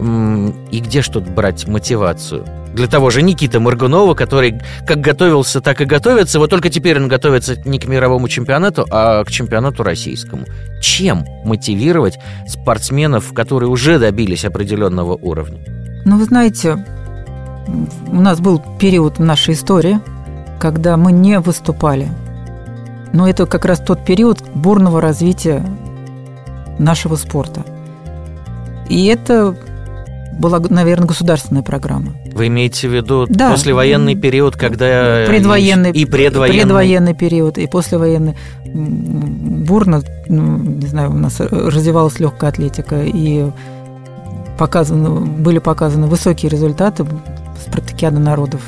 И 0.00 0.80
где 0.80 1.02
что 1.02 1.20
тут 1.20 1.30
брать 1.30 1.68
мотивацию? 1.68 2.46
Для 2.72 2.86
того 2.86 3.10
же 3.10 3.20
Никиты 3.20 3.58
Моргунова, 3.58 4.14
который 4.14 4.60
как 4.86 5.00
готовился, 5.00 5.60
так 5.60 5.80
и 5.80 5.84
готовится, 5.84 6.38
вот 6.38 6.50
только 6.50 6.70
теперь 6.70 6.96
он 6.98 7.08
готовится 7.08 7.56
не 7.64 7.78
к 7.78 7.86
мировому 7.86 8.28
чемпионату, 8.28 8.86
а 8.90 9.24
к 9.24 9.30
чемпионату 9.30 9.82
российскому. 9.82 10.44
Чем 10.80 11.26
мотивировать 11.44 12.18
спортсменов, 12.48 13.34
которые 13.34 13.68
уже 13.68 13.98
добились 13.98 14.44
определенного 14.44 15.14
уровня? 15.16 15.58
Ну, 16.04 16.16
вы 16.16 16.24
знаете, 16.24 16.84
у 18.06 18.20
нас 18.20 18.40
был 18.40 18.62
период 18.78 19.18
в 19.18 19.24
нашей 19.24 19.54
истории, 19.54 20.00
когда 20.60 20.96
мы 20.96 21.12
не 21.12 21.40
выступали. 21.40 22.08
Но 23.12 23.28
это 23.28 23.46
как 23.46 23.64
раз 23.64 23.80
тот 23.80 24.04
период 24.04 24.42
бурного 24.54 25.00
развития 25.00 25.64
нашего 26.78 27.16
спорта. 27.16 27.64
И 28.88 29.06
это 29.06 29.56
была, 30.40 30.58
наверное, 30.58 31.06
государственная 31.06 31.62
программа. 31.62 32.14
Вы 32.32 32.48
имеете 32.48 32.88
в 32.88 32.94
виду 32.94 33.26
да. 33.28 33.50
послевоенный 33.52 34.16
период, 34.16 34.56
когда 34.56 35.24
предвоенный 35.26 35.90
и 35.90 36.04
предвоенный 36.04 36.60
предвоенный 36.60 37.14
период 37.14 37.58
и 37.58 37.66
послевоенный 37.66 38.36
бурно, 38.64 40.02
ну, 40.28 40.58
не 40.58 40.86
знаю, 40.86 41.10
у 41.10 41.14
нас 41.14 41.38
развивалась 41.40 42.18
легкая 42.18 42.50
атлетика 42.50 43.02
и 43.02 43.50
показаны, 44.58 45.20
были 45.20 45.58
показаны 45.58 46.06
высокие 46.06 46.50
результаты 46.50 47.06
спартакиады 47.66 48.18
народов 48.18 48.62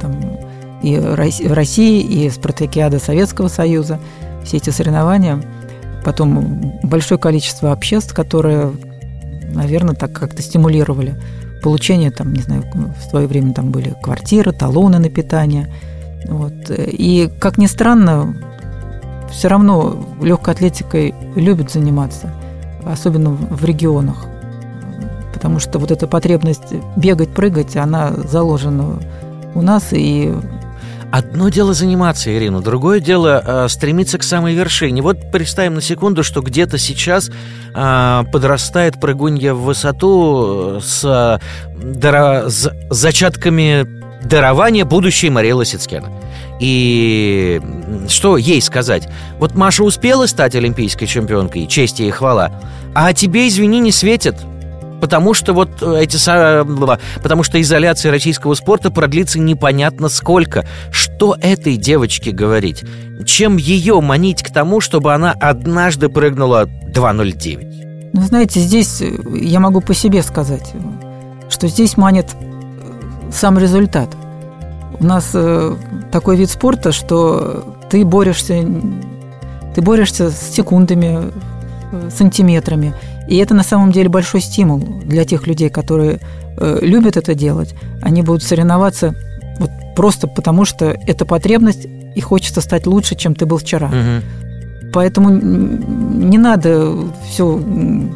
там, 0.00 0.38
и 0.82 0.96
в 0.98 1.52
России, 1.52 2.00
и 2.00 2.30
спартакиада 2.30 2.98
Советского 2.98 3.48
Союза, 3.48 4.00
все 4.44 4.56
эти 4.56 4.70
соревнования. 4.70 5.42
Потом 6.04 6.72
большое 6.82 7.18
количество 7.18 7.72
обществ, 7.72 8.14
которые, 8.14 8.72
наверное, 9.52 9.94
так 9.94 10.12
как-то 10.12 10.42
стимулировали 10.42 11.14
получение, 11.62 12.10
там, 12.10 12.32
не 12.32 12.42
знаю, 12.42 12.64
в 12.98 13.10
свое 13.10 13.26
время 13.26 13.52
там 13.52 13.70
были 13.70 13.94
квартиры, 14.02 14.52
талоны 14.52 14.98
на 14.98 15.08
питание. 15.08 15.72
Вот. 16.28 16.52
И, 16.70 17.30
как 17.40 17.58
ни 17.58 17.66
странно, 17.66 18.36
все 19.30 19.48
равно 19.48 20.06
легкой 20.22 20.54
атлетикой 20.54 21.14
любят 21.34 21.70
заниматься, 21.70 22.32
особенно 22.84 23.30
в 23.30 23.64
регионах. 23.64 24.26
Потому 25.34 25.58
что 25.58 25.78
вот 25.78 25.90
эта 25.90 26.06
потребность 26.06 26.72
бегать, 26.96 27.30
прыгать, 27.30 27.76
она 27.76 28.12
заложена 28.12 28.98
у 29.54 29.62
нас, 29.62 29.88
и 29.92 30.34
Одно 31.12 31.48
дело 31.48 31.72
заниматься, 31.72 32.36
Ирина, 32.36 32.60
другое 32.60 33.00
дело 33.00 33.42
э, 33.44 33.68
стремиться 33.68 34.18
к 34.18 34.22
самой 34.22 34.54
вершине. 34.54 35.02
Вот 35.02 35.30
представим 35.30 35.74
на 35.74 35.80
секунду, 35.80 36.22
что 36.24 36.40
где-то 36.40 36.78
сейчас 36.78 37.30
э, 37.74 38.24
подрастает 38.32 39.00
прыгунья 39.00 39.54
в 39.54 39.62
высоту 39.62 40.80
с, 40.82 41.04
э, 41.04 41.38
дара, 41.82 42.48
с 42.48 42.72
зачатками 42.90 43.86
дарования 44.24 44.84
будущей 44.84 45.30
Марии 45.30 45.52
Лосицкена. 45.52 46.08
И 46.58 47.60
что 48.08 48.36
ей 48.36 48.60
сказать? 48.60 49.08
Вот 49.38 49.54
Маша 49.54 49.84
успела 49.84 50.26
стать 50.26 50.56
олимпийской 50.56 51.06
чемпионкой, 51.06 51.66
честь 51.66 52.00
ей 52.00 52.08
и 52.08 52.12
хвала, 52.12 52.50
а 52.94 53.12
тебе, 53.12 53.46
извини, 53.46 53.78
не 53.78 53.92
светит– 53.92 54.36
Потому 55.00 55.34
что 55.34 55.52
вот 55.52 55.82
э, 55.82 56.02
эти 56.02 56.16
потому 57.22 57.42
что 57.42 57.60
изоляция 57.60 58.10
российского 58.10 58.54
спорта 58.54 58.90
продлится 58.90 59.38
непонятно 59.38 60.08
сколько. 60.08 60.66
Что 60.90 61.36
этой 61.40 61.76
девочке 61.76 62.30
говорить? 62.30 62.84
Чем 63.24 63.56
ее 63.56 64.00
манить 64.00 64.42
к 64.42 64.50
тому, 64.50 64.80
чтобы 64.80 65.12
она 65.12 65.32
однажды 65.32 66.08
прыгнула 66.08 66.64
2.09? 66.64 68.10
Ну, 68.14 68.22
знаете, 68.22 68.60
здесь 68.60 69.02
э, 69.02 69.12
я 69.34 69.60
могу 69.60 69.80
по 69.80 69.94
себе 69.94 70.22
сказать, 70.22 70.72
что 71.50 71.68
здесь 71.68 71.96
манит 71.96 72.28
э, 72.32 73.30
сам 73.30 73.58
результат. 73.58 74.08
У 74.98 75.04
нас 75.04 75.36
такой 76.10 76.36
вид 76.36 76.48
спорта, 76.48 76.90
что 76.90 77.76
ты 77.90 78.02
борешься, 78.02 78.64
ты 79.74 79.82
борешься 79.82 80.30
с 80.30 80.54
секундами, 80.54 81.32
сантиметрами. 82.10 82.94
И 83.28 83.36
это 83.36 83.54
на 83.54 83.62
самом 83.62 83.92
деле 83.92 84.08
большой 84.08 84.40
стимул 84.40 84.78
для 84.78 85.24
тех 85.24 85.46
людей, 85.46 85.68
которые 85.68 86.20
э, 86.56 86.78
любят 86.80 87.16
это 87.16 87.34
делать. 87.34 87.74
Они 88.02 88.22
будут 88.22 88.42
соревноваться 88.42 89.14
вот 89.58 89.70
просто 89.94 90.28
потому, 90.28 90.64
что 90.64 90.86
это 90.86 91.24
потребность, 91.24 91.86
и 92.14 92.20
хочется 92.20 92.60
стать 92.60 92.86
лучше, 92.86 93.14
чем 93.14 93.34
ты 93.34 93.46
был 93.46 93.58
вчера. 93.58 93.88
Угу. 93.88 94.90
Поэтому 94.92 95.30
не 95.30 96.38
надо 96.38 96.94
все 97.28 97.60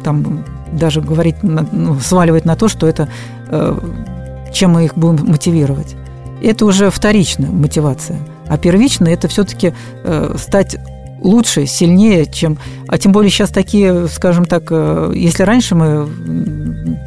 там 0.03 0.43
даже 0.71 1.01
говорить, 1.01 1.35
ну, 1.43 1.99
сваливать 1.99 2.45
на 2.45 2.55
то, 2.55 2.67
что 2.67 2.87
это 2.87 3.09
э, 3.49 3.79
чем 4.51 4.71
мы 4.71 4.85
их 4.85 4.97
будем 4.97 5.25
мотивировать. 5.27 5.95
это 6.41 6.65
уже 6.65 6.89
вторичная 6.89 7.49
мотивация. 7.49 8.17
А 8.47 8.57
первичная– 8.57 9.13
это 9.13 9.27
все-таки 9.27 9.73
э, 10.03 10.35
стать 10.37 10.77
лучше, 11.21 11.65
сильнее, 11.65 12.25
чем... 12.25 12.57
А 12.87 12.97
тем 12.97 13.11
более 13.11 13.31
сейчас 13.31 13.49
такие, 13.49 14.07
скажем 14.07 14.45
так, 14.45 14.67
э, 14.71 15.13
если 15.15 15.43
раньше 15.43 15.75
мы 15.75 16.09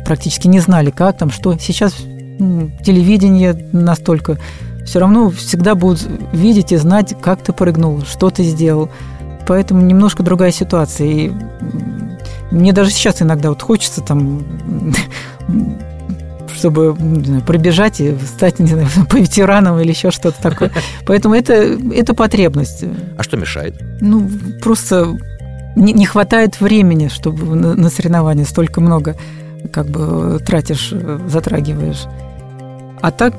практически 0.04 0.48
не 0.48 0.60
знали, 0.60 0.90
как 0.90 1.18
там, 1.18 1.30
что, 1.30 1.56
сейчас 1.58 1.94
телевидение 1.98 3.68
настолько... 3.72 4.38
Все 4.84 4.98
равно 4.98 5.30
всегда 5.30 5.74
будут 5.74 6.06
видеть 6.32 6.70
и 6.70 6.76
знать, 6.76 7.14
как 7.22 7.42
ты 7.42 7.54
прыгнул, 7.54 8.02
что 8.02 8.28
ты 8.28 8.42
сделал. 8.44 8.90
Поэтому 9.46 9.80
немножко 9.80 10.22
другая 10.22 10.52
ситуация. 10.52 11.06
И 11.06 11.32
мне 12.50 12.74
даже 12.74 12.90
сейчас 12.90 13.22
иногда 13.22 13.48
вот 13.48 13.62
хочется 13.62 14.02
там 14.02 14.44
чтобы 16.54 16.96
знаю, 16.98 17.42
пробежать 17.42 18.00
и 18.00 18.14
стать, 18.24 18.58
не 18.58 18.68
знаю, 18.68 18.88
по 19.10 19.16
ветеранам 19.16 19.78
или 19.80 19.90
еще 19.90 20.10
что-то 20.10 20.40
такое. 20.42 20.70
Поэтому 21.06 21.34
это, 21.34 21.52
это 21.52 22.14
потребность. 22.14 22.84
А 23.18 23.22
что 23.22 23.36
мешает? 23.36 23.74
Ну, 24.00 24.28
просто 24.62 25.18
не, 25.76 25.92
не 25.92 26.06
хватает 26.06 26.60
времени, 26.60 27.08
чтобы 27.08 27.54
на, 27.54 27.74
на 27.74 27.90
соревнования 27.90 28.44
столько 28.44 28.80
много 28.80 29.16
как 29.72 29.86
бы 29.86 30.38
тратишь, 30.44 30.92
затрагиваешь. 31.26 32.04
А 33.00 33.10
так 33.10 33.34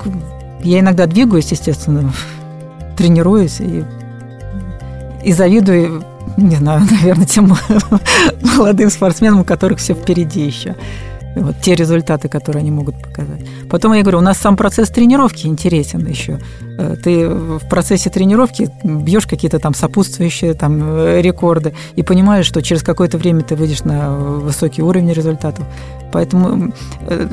я 0.63 0.79
иногда 0.79 1.05
двигаюсь, 1.05 1.51
естественно, 1.51 2.11
тренируюсь 2.97 3.59
и, 3.59 3.83
и 5.23 5.31
завидую, 5.31 6.03
не 6.37 6.55
знаю, 6.55 6.81
наверное, 6.91 7.25
тем 7.25 7.55
молодым 8.57 8.89
спортсменам, 8.89 9.41
у 9.41 9.43
которых 9.43 9.79
все 9.79 9.93
впереди 9.93 10.45
еще 10.45 10.75
вот 11.41 11.55
те 11.61 11.75
результаты, 11.75 12.29
которые 12.29 12.61
они 12.61 12.71
могут 12.71 13.01
показать. 13.01 13.45
Потом 13.69 13.93
я 13.93 14.01
говорю, 14.01 14.19
у 14.19 14.21
нас 14.21 14.37
сам 14.37 14.55
процесс 14.55 14.89
тренировки 14.89 15.47
интересен 15.47 16.05
еще. 16.05 16.39
Э, 16.77 16.95
ты 17.01 17.27
в 17.27 17.67
процессе 17.69 18.09
тренировки 18.09 18.69
бьешь 18.83 19.27
какие-то 19.27 19.59
там 19.59 19.73
сопутствующие 19.73 20.53
там 20.53 20.81
э, 20.83 21.21
рекорды 21.21 21.73
и 21.95 22.03
понимаешь, 22.03 22.45
что 22.45 22.61
через 22.61 22.83
какое-то 22.83 23.17
время 23.17 23.41
ты 23.41 23.55
выйдешь 23.55 23.83
на 23.83 24.15
высокий 24.15 24.81
уровень 24.81 25.11
результатов. 25.11 25.65
Поэтому 26.11 26.73
э, 27.01 27.27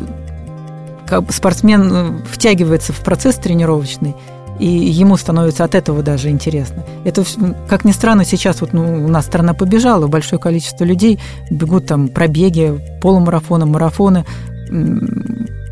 спортсмен 1.28 2.22
втягивается 2.30 2.92
в 2.92 3.00
процесс 3.00 3.36
тренировочный, 3.36 4.14
и 4.62 4.68
ему 4.68 5.16
становится 5.16 5.64
от 5.64 5.74
этого 5.74 6.04
даже 6.04 6.28
интересно. 6.30 6.84
Это, 7.04 7.24
как 7.68 7.84
ни 7.84 7.90
странно, 7.90 8.24
сейчас 8.24 8.60
вот 8.60 8.72
ну, 8.72 9.04
у 9.04 9.08
нас 9.08 9.26
страна 9.26 9.54
побежала, 9.54 10.06
большое 10.06 10.40
количество 10.40 10.84
людей 10.84 11.18
бегут 11.50 11.86
там 11.86 12.06
пробеги, 12.06 12.80
полумарафоны, 13.00 13.66
марафоны. 13.66 14.24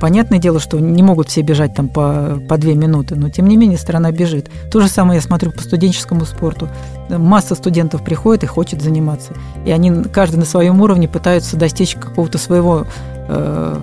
Понятное 0.00 0.40
дело, 0.40 0.59
что 0.59 0.80
не 0.80 1.04
могут 1.04 1.28
все 1.28 1.42
бежать 1.42 1.73
там 1.73 1.88
по, 1.88 2.42
по 2.49 2.59
две 2.59 2.75
минуты, 2.75 3.14
но 3.14 3.28
тем 3.28 3.47
не 3.47 3.56
менее 3.56 3.78
страна 3.78 4.11
бежит. 4.11 4.50
То 4.73 4.80
же 4.80 4.88
самое 4.88 5.18
я 5.18 5.23
смотрю 5.23 5.52
по 5.52 5.62
студенческому 5.62 6.25
спорту. 6.25 6.68
Масса 7.09 7.54
студентов 7.54 8.02
приходит 8.02 8.42
и 8.42 8.47
хочет 8.47 8.82
заниматься. 8.82 9.35
И 9.64 9.70
они 9.70 10.02
каждый 10.12 10.37
на 10.37 10.44
своем 10.44 10.80
уровне 10.80 11.06
пытаются 11.06 11.56
достичь 11.56 11.94
какого-то 11.94 12.38
своего 12.38 12.88
э, 13.28 13.80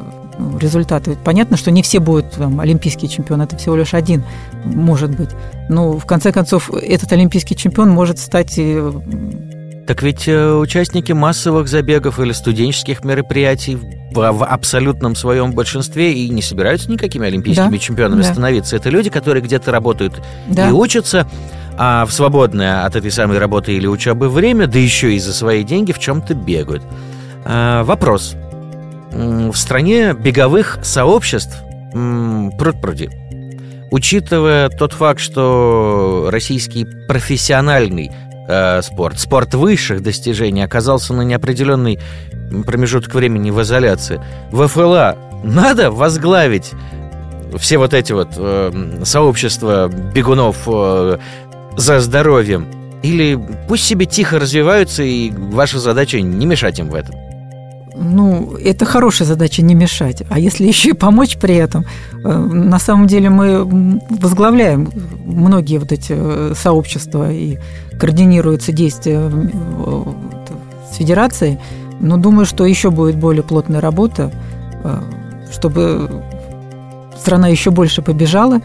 результаты. 0.60 1.18
Понятно, 1.24 1.58
что 1.58 1.72
не 1.72 1.82
все 1.82 2.00
будут 2.00 2.32
там, 2.32 2.60
олимпийские 2.60 3.10
чемпионы, 3.10 3.44
это 3.44 3.58
всего 3.58 3.76
лишь 3.76 3.94
один, 3.94 4.24
может 4.66 5.16
быть. 5.16 5.30
Но 5.70 5.98
в 5.98 6.06
конце 6.06 6.32
концов 6.32 6.72
этот 6.72 7.12
олимпийский 7.14 7.56
чемпион 7.56 7.90
может 7.90 8.20
стать 8.20 8.60
так 9.88 10.04
ведь 10.04 10.28
э, 10.28 10.54
участники 10.54 11.14
массовых 11.14 11.70
забегов 11.70 12.20
или 12.20 12.34
студенческих 12.34 13.06
мероприятий 13.06 13.78
в, 13.78 14.14
в 14.14 14.44
абсолютном 14.44 15.16
своем 15.16 15.54
большинстве 15.54 16.12
и 16.12 16.28
не 16.28 16.42
собираются 16.42 16.92
никакими 16.92 17.26
олимпийскими 17.26 17.72
да, 17.72 17.78
чемпионами 17.78 18.22
да. 18.22 18.30
становиться. 18.30 18.76
Это 18.76 18.90
люди, 18.90 19.10
которые 19.10 19.42
где-то 19.42 19.72
работают 19.72 20.22
да. 20.50 20.68
и 20.68 20.74
учатся, 20.74 21.26
а 21.78 22.06
в 22.06 22.12
свободное 22.12 22.84
от 22.86 22.98
этой 22.98 23.12
самой 23.12 23.38
работы 23.38 23.78
или 23.78 23.88
учебы 23.88 24.28
время, 24.28 24.68
да 24.68 24.78
еще 24.78 25.14
и 25.14 25.20
за 25.20 25.34
свои 25.34 25.64
деньги 25.64 25.94
в 25.94 26.00
чем-то 26.00 26.34
бегают. 26.34 26.84
А, 27.46 27.86
вопрос 27.86 28.36
в 29.18 29.56
стране 29.56 30.14
беговых 30.14 30.80
сообществ 30.84 31.58
пруд-пруди. 31.92 33.10
Учитывая 33.90 34.70
тот 34.70 34.94
факт, 34.94 35.20
что 35.20 36.28
российский 36.30 36.86
профессиональный 37.08 38.12
э, 38.48 38.82
спорт, 38.82 39.20
спорт 39.20 39.54
высших 39.54 40.04
достижений 40.04 40.62
оказался 40.62 41.14
на 41.14 41.22
неопределенный 41.22 42.00
промежуток 42.66 43.16
времени 43.16 43.50
в 43.50 43.62
изоляции, 43.62 44.22
в 44.52 44.68
ФЛА 44.68 45.18
надо 45.44 45.90
возглавить 45.90 46.72
все 47.58 47.78
вот 47.78 47.94
эти 47.94 48.12
вот 48.12 48.30
э, 48.36 49.00
сообщества 49.04 49.88
бегунов 49.88 50.58
э, 50.68 51.18
за 51.78 52.00
здоровьем? 52.02 52.68
Или 53.04 53.40
пусть 53.68 53.86
себе 53.86 54.06
тихо 54.06 54.38
развиваются, 54.38 55.04
и 55.04 55.32
ваша 55.32 55.80
задача 55.80 56.20
не 56.20 56.46
мешать 56.46 56.80
им 56.80 56.90
в 56.90 56.96
этом? 56.96 57.16
Ну, 58.00 58.56
это 58.64 58.86
хорошая 58.86 59.28
задача 59.28 59.62
не 59.62 59.76
мешать. 59.76 60.24
А 60.30 60.40
если 60.40 60.66
еще 60.68 60.90
и 60.90 60.94
помочь 60.94 61.38
при 61.38 61.56
этом, 61.56 61.86
э, 62.24 62.38
на 62.38 62.80
самом 62.80 63.08
деле 63.08 63.30
мы 63.30 64.00
возглавляем 64.10 64.90
многие 65.26 65.78
вот 65.78 65.92
эти 65.92 66.14
э, 66.16 66.54
сообщества 66.56 67.32
и 67.32 67.58
координируются 68.00 68.72
действия 68.72 69.30
э, 69.32 70.04
с 70.92 70.96
федерацией, 70.98 71.60
но 72.00 72.18
думаю, 72.18 72.46
что 72.46 72.66
еще 72.66 72.92
будет 72.92 73.16
более 73.16 73.44
плотная 73.44 73.82
работа, 73.82 74.32
чтобы 75.52 76.24
страна 77.20 77.48
еще 77.48 77.72
больше 77.72 78.04
побежала. 78.04 78.62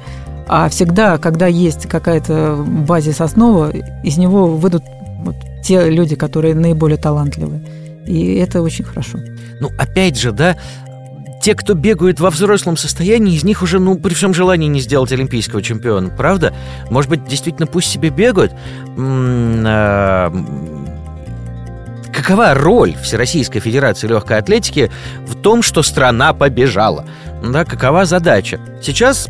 А 0.49 0.69
всегда, 0.69 1.17
когда 1.17 1.47
есть 1.47 1.87
какая-то 1.87 2.63
базис 2.87 3.23
основа, 3.23 3.71
из 4.03 4.19
него 4.19 4.49
выйдут 4.49 4.83
вот 5.25 5.37
те 5.65 5.89
люди, 5.89 6.15
которые 6.15 6.55
наиболее 6.55 6.99
талантливые. 6.99 7.63
И 8.07 8.37
это 8.37 8.63
очень 8.63 8.85
хорошо. 8.85 9.19
Ну, 9.61 9.71
опять 9.79 10.19
же, 10.19 10.33
да, 10.33 10.57
те, 11.43 11.55
кто 11.55 11.75
бегают 11.75 12.21
во 12.21 12.31
взрослом 12.31 12.77
состоянии, 12.77 13.35
из 13.35 13.45
них 13.45 13.63
уже, 13.63 13.79
ну, 13.79 13.99
при 13.99 14.15
всем 14.15 14.33
желании 14.35 14.69
не 14.69 14.81
сделать 14.81 15.13
олимпийского 15.13 15.63
чемпиона, 15.63 16.09
правда? 16.11 16.55
Может 16.91 17.11
быть, 17.11 17.27
действительно, 17.27 17.67
пусть 17.67 17.89
себе 17.89 18.11
бегают? 18.11 18.53
А, 18.97 20.33
какова 22.13 22.55
роль 22.55 22.95
Всероссийской 23.03 23.61
Федерации 23.61 24.07
Легкой 24.07 24.39
Атлетики 24.39 24.91
в 25.27 25.35
том, 25.35 25.63
что 25.63 25.83
страна 25.83 26.33
побежала? 26.33 27.07
Да, 27.43 27.65
какова 27.65 28.05
задача? 28.05 28.61
Сейчас 28.81 29.29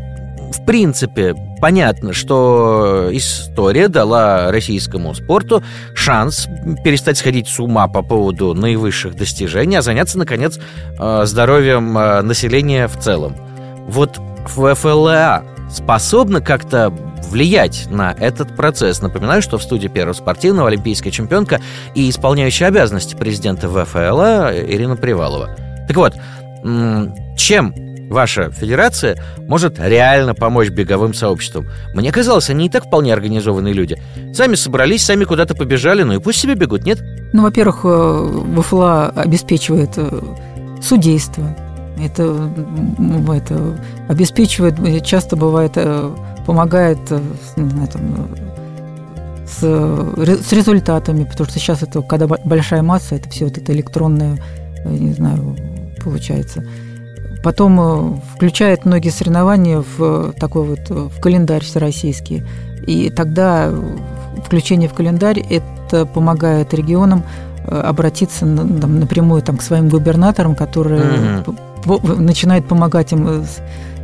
в 0.53 0.65
принципе, 0.65 1.35
понятно, 1.63 2.11
что 2.11 3.07
история 3.13 3.87
дала 3.87 4.51
российскому 4.51 5.15
спорту 5.15 5.63
шанс 5.95 6.49
перестать 6.83 7.17
сходить 7.17 7.47
с 7.47 7.57
ума 7.57 7.87
по 7.87 8.01
поводу 8.01 8.53
наивысших 8.53 9.15
достижений, 9.15 9.77
а 9.77 9.81
заняться, 9.81 10.17
наконец, 10.17 10.59
э, 10.99 11.21
здоровьем 11.25 11.97
э, 11.97 12.21
населения 12.21 12.89
в 12.89 12.99
целом. 12.99 13.37
Вот 13.87 14.19
ФЛА 14.45 15.45
способна 15.71 16.41
как-то 16.41 16.89
влиять 17.29 17.87
на 17.89 18.11
этот 18.11 18.57
процесс. 18.57 19.01
Напоминаю, 19.01 19.41
что 19.41 19.57
в 19.57 19.63
студии 19.63 19.87
Первого 19.87 20.15
спортивного 20.15 20.67
олимпийская 20.67 21.13
чемпионка 21.13 21.61
и 21.95 22.09
исполняющая 22.09 22.67
обязанности 22.67 23.15
президента 23.15 23.69
ВФЛА 23.69 24.51
Ирина 24.53 24.97
Привалова. 24.97 25.55
Так 25.87 25.95
вот, 25.95 26.13
чем 27.37 27.73
ваша 28.09 28.51
федерация 28.51 29.17
может 29.47 29.79
реально 29.79 30.33
помочь 30.33 30.69
беговым 30.69 31.13
сообществам. 31.13 31.67
Мне 31.93 32.11
казалось, 32.11 32.49
они 32.49 32.67
и 32.67 32.69
так 32.69 32.85
вполне 32.85 33.13
организованные 33.13 33.73
люди. 33.73 34.01
Сами 34.33 34.55
собрались, 34.55 35.03
сами 35.03 35.23
куда-то 35.25 35.55
побежали, 35.55 36.03
ну 36.03 36.13
и 36.13 36.19
пусть 36.19 36.39
себе 36.39 36.55
бегут, 36.55 36.85
нет? 36.85 37.03
Ну, 37.33 37.43
во-первых, 37.43 37.81
э, 37.83 38.43
ВФЛА 38.57 39.09
обеспечивает 39.09 39.91
э, 39.97 40.21
судейство. 40.81 41.55
Это, 42.03 42.49
это 43.31 43.79
обеспечивает, 44.07 44.75
часто 45.05 45.35
бывает, 45.35 45.73
э, 45.75 46.11
помогает 46.45 46.99
знаю, 47.07 47.87
там, 47.87 48.27
с, 49.47 49.59
с 49.61 50.51
результатами, 50.51 51.23
потому 51.23 51.49
что 51.49 51.59
сейчас 51.59 51.83
это, 51.83 52.01
когда 52.01 52.27
большая 52.27 52.81
масса, 52.81 53.15
это 53.15 53.29
все 53.29 53.45
вот 53.45 53.57
это 53.57 53.71
электронное, 53.71 54.39
не 54.85 55.13
знаю, 55.13 55.55
получается. 56.03 56.63
Потом 57.43 57.79
э, 57.79 58.19
включает 58.35 58.85
многие 58.85 59.09
соревнования 59.09 59.81
в 59.81 59.99
э, 59.99 60.31
такой 60.39 60.63
вот 60.63 60.79
э, 60.89 60.93
в 60.93 61.19
календарь 61.19 61.61
всероссийский. 61.61 62.43
И 62.87 63.09
тогда 63.09 63.69
включение 64.45 64.87
в 64.87 64.93
календарь 64.93 65.39
это 65.39 66.05
помогает 66.05 66.73
регионам 66.73 67.23
обратиться 67.65 68.41
там, 68.41 68.99
напрямую 68.99 69.41
там, 69.41 69.57
к 69.57 69.61
своим 69.61 69.87
губернаторам, 69.87 70.53
которые 70.53 71.01
mm-hmm. 71.45 72.19
начинают 72.19 72.67
помогать 72.67 73.13
им. 73.13 73.45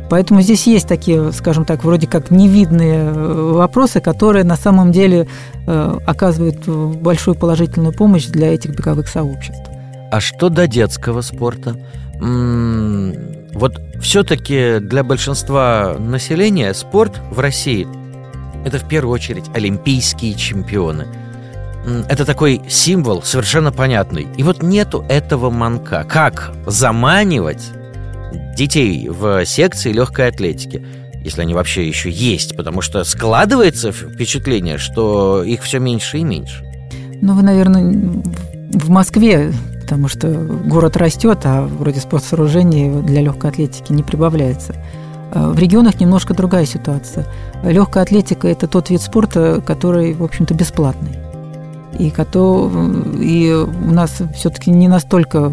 Поэтому 0.08 0.40
здесь 0.40 0.66
есть 0.66 0.88
такие, 0.88 1.30
скажем 1.32 1.66
так, 1.66 1.84
вроде 1.84 2.06
как 2.06 2.30
невидные 2.30 3.12
вопросы, 3.12 4.00
которые 4.00 4.44
на 4.44 4.56
самом 4.56 4.92
деле 4.92 5.28
оказывают 5.66 6.66
большую 6.66 7.34
положительную 7.34 7.92
помощь 7.92 8.26
для 8.26 8.54
этих 8.54 8.70
беговых 8.70 9.08
сообществ. 9.08 9.70
А 10.10 10.20
что 10.20 10.48
до 10.48 10.66
детского 10.66 11.20
спорта? 11.20 11.76
Вот 12.20 13.80
все-таки 14.00 14.78
для 14.78 15.02
большинства 15.02 15.96
населения 15.98 16.72
спорт 16.74 17.20
в 17.30 17.38
России 17.40 17.86
это 18.64 18.78
в 18.78 18.86
первую 18.88 19.14
очередь 19.14 19.44
олимпийские 19.54 20.34
чемпионы. 20.34 21.06
Это 22.08 22.26
такой 22.26 22.60
символ 22.68 23.22
совершенно 23.22 23.72
понятный. 23.72 24.26
И 24.36 24.42
вот 24.42 24.62
нету 24.62 25.04
этого 25.08 25.50
манка. 25.50 26.04
Как 26.04 26.52
заманивать 26.66 27.70
детей 28.54 29.08
в 29.08 29.44
секции 29.46 29.92
легкой 29.92 30.28
атлетики? 30.28 30.84
если 31.22 31.42
они 31.42 31.54
вообще 31.54 31.86
еще 31.86 32.10
есть, 32.10 32.56
потому 32.56 32.80
что 32.80 33.04
складывается 33.04 33.92
впечатление, 33.92 34.78
что 34.78 35.42
их 35.44 35.62
все 35.62 35.78
меньше 35.78 36.18
и 36.18 36.24
меньше. 36.24 36.64
Ну, 37.20 37.34
вы, 37.34 37.42
наверное, 37.42 38.22
в 38.72 38.88
Москве, 38.88 39.52
потому 39.90 40.06
что 40.06 40.28
город 40.28 40.96
растет, 40.96 41.40
а 41.42 41.66
вроде 41.66 41.98
спортсооружений 41.98 43.02
для 43.02 43.22
легкой 43.22 43.50
атлетики 43.50 43.92
не 43.92 44.04
прибавляется. 44.04 44.76
А 45.32 45.50
в 45.50 45.58
регионах 45.58 45.98
немножко 45.98 46.32
другая 46.32 46.64
ситуация. 46.64 47.26
Легкая 47.64 48.04
атлетика– 48.04 48.46
это 48.48 48.68
тот 48.68 48.88
вид 48.90 49.02
спорта, 49.02 49.60
который, 49.66 50.12
в 50.12 50.22
общем-то, 50.22 50.54
бесплатный. 50.54 51.18
И, 51.98 52.06
и 52.06 53.52
у 53.52 53.92
нас 53.92 54.22
все-таки 54.36 54.70
не 54.70 54.86
настолько 54.86 55.52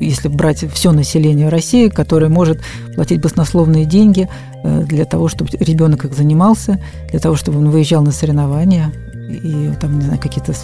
если 0.00 0.28
брать 0.28 0.64
все 0.72 0.90
население 0.90 1.50
России, 1.50 1.88
которое 1.88 2.30
может 2.30 2.62
платить 2.96 3.20
баснословные 3.20 3.84
деньги 3.84 4.28
э, 4.64 4.82
для 4.84 5.04
того, 5.04 5.28
чтобы 5.28 5.50
ребенок 5.60 6.06
их 6.06 6.14
занимался, 6.14 6.80
для 7.10 7.20
того, 7.20 7.36
чтобы 7.36 7.58
он 7.58 7.68
выезжал 7.68 8.02
на 8.02 8.10
соревнования 8.10 8.90
и 9.28 9.70
там, 9.78 9.98
не 9.98 10.06
знаю, 10.06 10.18
какие-то 10.18 10.54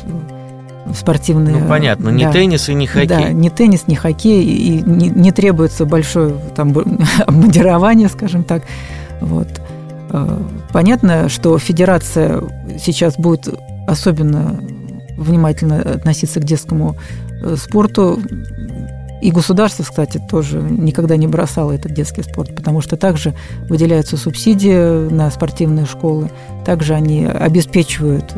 спортивные... 0.94 1.57
Ну, 1.57 1.68
понятно, 1.68 2.11
не 2.11 2.25
да, 2.25 2.33
теннис 2.33 2.68
и 2.68 2.75
не 2.75 2.87
хоккей. 2.87 3.09
Да, 3.09 3.29
не 3.31 3.51
теннис, 3.51 3.87
не 3.87 3.96
хоккей, 3.96 4.44
и 4.44 4.83
не, 4.83 5.09
не 5.09 5.33
требуется 5.33 5.85
большое 5.85 6.35
там 6.55 6.75
обмундирование, 7.27 8.09
скажем 8.09 8.44
так. 8.44 8.62
Вот. 9.20 9.49
Э, 10.11 10.40
понятно, 10.72 11.29
что 11.29 11.59
федерация 11.59 12.42
сейчас 12.79 13.16
будет 13.16 13.49
особенно 13.87 14.61
внимательно 15.16 15.81
относиться 15.81 16.40
к 16.40 16.44
детскому 16.44 16.96
э, 17.42 17.57
спорту. 17.57 18.20
И 19.22 19.31
государство, 19.31 19.83
кстати, 19.83 20.20
тоже 20.29 20.61
никогда 20.61 21.16
не 21.16 21.27
бросало 21.27 21.72
этот 21.72 21.92
детский 21.94 22.22
спорт, 22.22 22.55
потому 22.55 22.83
что 22.83 22.96
также 22.96 23.35
выделяются 23.68 24.16
субсидии 24.18 25.09
на 25.09 25.31
спортивные 25.31 25.87
школы, 25.87 26.31
также 26.66 26.92
они 26.94 27.25
обеспечивают 27.25 28.35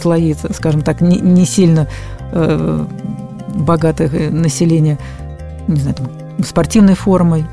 слои, 0.00 0.34
скажем 0.52 0.82
так, 0.82 1.00
не, 1.00 1.18
не 1.18 1.44
сильно 1.44 1.88
э, 2.32 2.84
богатых 3.54 4.12
населения, 4.30 4.98
не 5.68 5.80
знаю, 5.80 5.96
там, 5.96 6.44
спортивной 6.44 6.94
формой. 6.94 7.44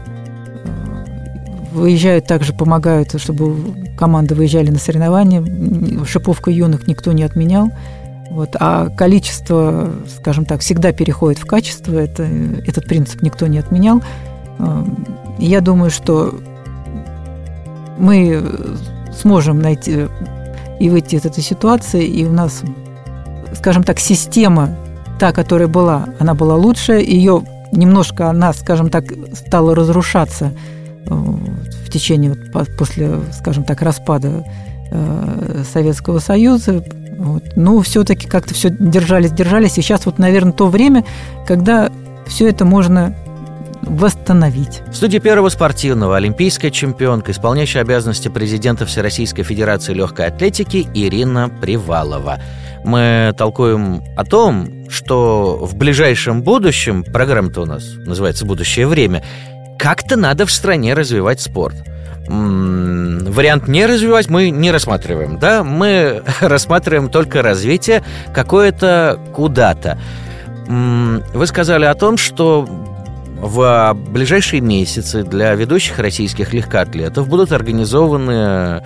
Выезжают 1.71 2.27
также, 2.27 2.53
помогают, 2.53 3.19
чтобы 3.19 3.55
команды 3.97 4.35
выезжали 4.35 4.69
на 4.69 4.77
соревнования. 4.77 5.43
Шиповку 6.05 6.51
юных 6.51 6.87
никто 6.87 7.11
не 7.13 7.23
отменял. 7.23 7.71
Вот, 8.29 8.55
а 8.59 8.89
количество, 8.89 9.91
скажем 10.17 10.45
так, 10.45 10.61
всегда 10.61 10.91
переходит 10.91 11.39
в 11.39 11.45
качество. 11.45 11.97
Это, 11.97 12.23
этот 12.23 12.85
принцип 12.85 13.21
никто 13.21 13.47
не 13.47 13.57
отменял. 13.57 14.01
Э, 14.59 14.83
я 15.39 15.61
думаю, 15.61 15.89
что 15.89 16.39
мы 17.97 18.43
сможем 19.13 19.59
найти 19.59 20.07
и 20.83 20.89
выйти 20.89 21.15
из 21.15 21.23
этой 21.23 21.41
ситуации, 21.41 22.05
и 22.05 22.25
у 22.25 22.31
нас, 22.33 22.61
скажем 23.55 23.83
так, 23.83 23.99
система, 23.99 24.75
та, 25.17 25.31
которая 25.31 25.69
была, 25.69 26.09
она 26.19 26.33
была 26.33 26.55
лучшая, 26.55 26.99
ее 26.99 27.41
немножко 27.71 28.29
она, 28.29 28.51
скажем 28.51 28.89
так, 28.89 29.05
стала 29.33 29.73
разрушаться 29.75 30.51
э, 31.05 31.09
в 31.09 31.89
течение, 31.89 32.35
после, 32.77 33.21
скажем 33.31 33.63
так, 33.63 33.81
распада 33.81 34.43
э, 34.91 35.63
Советского 35.71 36.19
Союза, 36.19 36.83
вот. 37.17 37.43
Но 37.55 37.79
все-таки 37.79 38.27
как-то 38.27 38.53
все 38.53 38.69
держались, 38.69 39.31
держались. 39.31 39.77
И 39.77 39.81
сейчас 39.81 40.05
вот, 40.05 40.19
наверное, 40.19 40.51
то 40.51 40.67
время, 40.67 41.05
когда 41.47 41.89
все 42.27 42.49
это 42.49 42.65
можно 42.65 43.15
восстановить. 43.85 44.81
В 44.87 44.95
студии 44.95 45.19
первого 45.19 45.49
спортивного 45.49 46.17
олимпийская 46.17 46.71
чемпионка, 46.71 47.31
исполняющая 47.31 47.81
обязанности 47.81 48.27
президента 48.27 48.85
Всероссийской 48.85 49.43
Федерации 49.43 49.93
легкой 49.93 50.27
атлетики 50.27 50.87
Ирина 50.93 51.49
Привалова. 51.49 52.39
Мы 52.83 53.33
толкуем 53.37 54.03
о 54.17 54.25
том, 54.25 54.89
что 54.89 55.57
в 55.61 55.75
ближайшем 55.75 56.43
будущем, 56.43 57.03
программа-то 57.03 57.61
у 57.61 57.65
нас 57.65 57.83
называется 58.05 58.45
«Будущее 58.45 58.87
время», 58.87 59.23
как-то 59.79 60.15
надо 60.15 60.45
в 60.45 60.51
стране 60.51 60.93
развивать 60.93 61.41
спорт– 61.41 61.75
вариант 62.27 63.67
не 63.67 63.85
развивать 63.85 64.29
мы 64.29 64.49
не 64.49 64.71
рассматриваем, 64.71 65.39
да, 65.39 65.63
мы 65.63 66.23
рассматриваем 66.41 67.09
только 67.09 67.41
развитие 67.41 68.03
какое-то 68.33 69.19
куда-то. 69.33 69.99
Вы 70.67 71.47
сказали 71.47 71.85
о 71.85 71.93
том, 71.93 72.17
что 72.17 72.65
в 73.43 73.93
ближайшие 73.93 74.61
месяцы 74.61 75.23
для 75.23 75.53
ведущих 75.53 75.99
российских 75.99 76.53
легкоатлетов 76.53 77.27
будут 77.27 77.51
организованы 77.51 78.81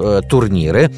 э, 0.00 0.20
турниры, 0.28 0.90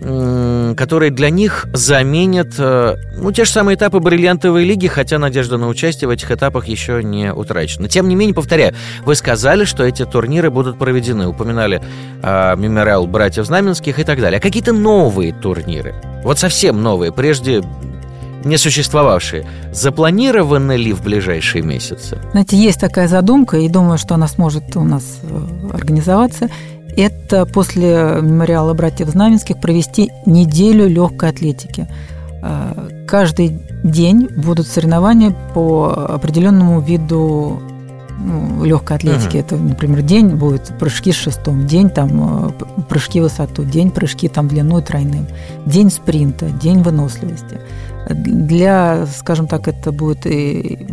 которые 0.00 1.10
для 1.10 1.28
них 1.28 1.66
заменят 1.74 2.54
э, 2.56 2.96
ну, 3.18 3.32
те 3.32 3.44
же 3.44 3.50
самые 3.50 3.76
этапы 3.76 4.00
бриллиантовой 4.00 4.64
лиги, 4.64 4.86
хотя 4.86 5.18
надежда 5.18 5.58
на 5.58 5.68
участие 5.68 6.08
в 6.08 6.10
этих 6.10 6.30
этапах 6.30 6.68
еще 6.68 7.04
не 7.04 7.30
утрачена. 7.34 7.86
Тем 7.86 8.08
не 8.08 8.14
менее, 8.14 8.34
повторяю, 8.34 8.74
вы 9.04 9.14
сказали, 9.14 9.64
что 9.64 9.84
эти 9.84 10.06
турниры 10.06 10.50
будут 10.50 10.78
проведены. 10.78 11.28
Упоминали 11.28 11.82
э, 12.22 12.56
мемориал 12.56 13.06
братьев 13.06 13.44
Знаменских 13.44 13.98
и 13.98 14.04
так 14.04 14.18
далее. 14.18 14.38
А 14.38 14.40
какие-то 14.40 14.72
новые 14.72 15.34
турниры? 15.34 15.94
Вот 16.24 16.38
совсем 16.38 16.82
новые, 16.82 17.12
прежде 17.12 17.62
не 18.44 18.56
существовавшие. 18.56 19.46
Запланированы 19.72 20.76
ли 20.76 20.92
в 20.92 21.02
ближайшие 21.02 21.62
месяцы? 21.62 22.18
Знаете, 22.32 22.56
есть 22.56 22.80
такая 22.80 23.08
задумка, 23.08 23.58
и 23.58 23.68
думаю, 23.68 23.98
что 23.98 24.14
она 24.14 24.28
сможет 24.28 24.76
у 24.76 24.84
нас 24.84 25.20
э, 25.22 25.70
организоваться 25.72 26.48
это 26.96 27.46
после 27.46 28.18
мемориала 28.20 28.74
братьев 28.74 29.08
Знаменских 29.08 29.60
провести 29.60 30.10
неделю 30.26 30.88
легкой 30.88 31.30
атлетики. 31.30 31.88
А, 32.42 32.88
каждый 33.06 33.60
день 33.84 34.28
будут 34.36 34.66
соревнования 34.66 35.34
по 35.54 36.06
определенному 36.08 36.80
виду 36.80 37.60
ну, 38.20 38.64
легкой 38.64 38.96
атлетики. 38.98 39.36
Uh-huh. 39.36 39.40
Это, 39.40 39.56
например, 39.56 40.02
день 40.02 40.28
будет 40.28 40.72
прыжки 40.78 41.12
с 41.12 41.16
шестом, 41.16 41.66
день 41.66 41.90
там 41.90 42.48
э, 42.48 42.82
прыжки 42.88 43.20
в 43.20 43.24
высоту, 43.24 43.64
день 43.64 43.90
прыжки 43.90 44.28
там 44.28 44.48
длину 44.48 44.80
тройным, 44.82 45.26
день 45.66 45.90
спринта, 45.90 46.46
день 46.50 46.82
выносливости. 46.82 47.60
Для, 48.08 49.06
скажем 49.06 49.46
так, 49.46 49.68
это 49.68 49.92
будет 49.92 50.26
и, 50.26 50.86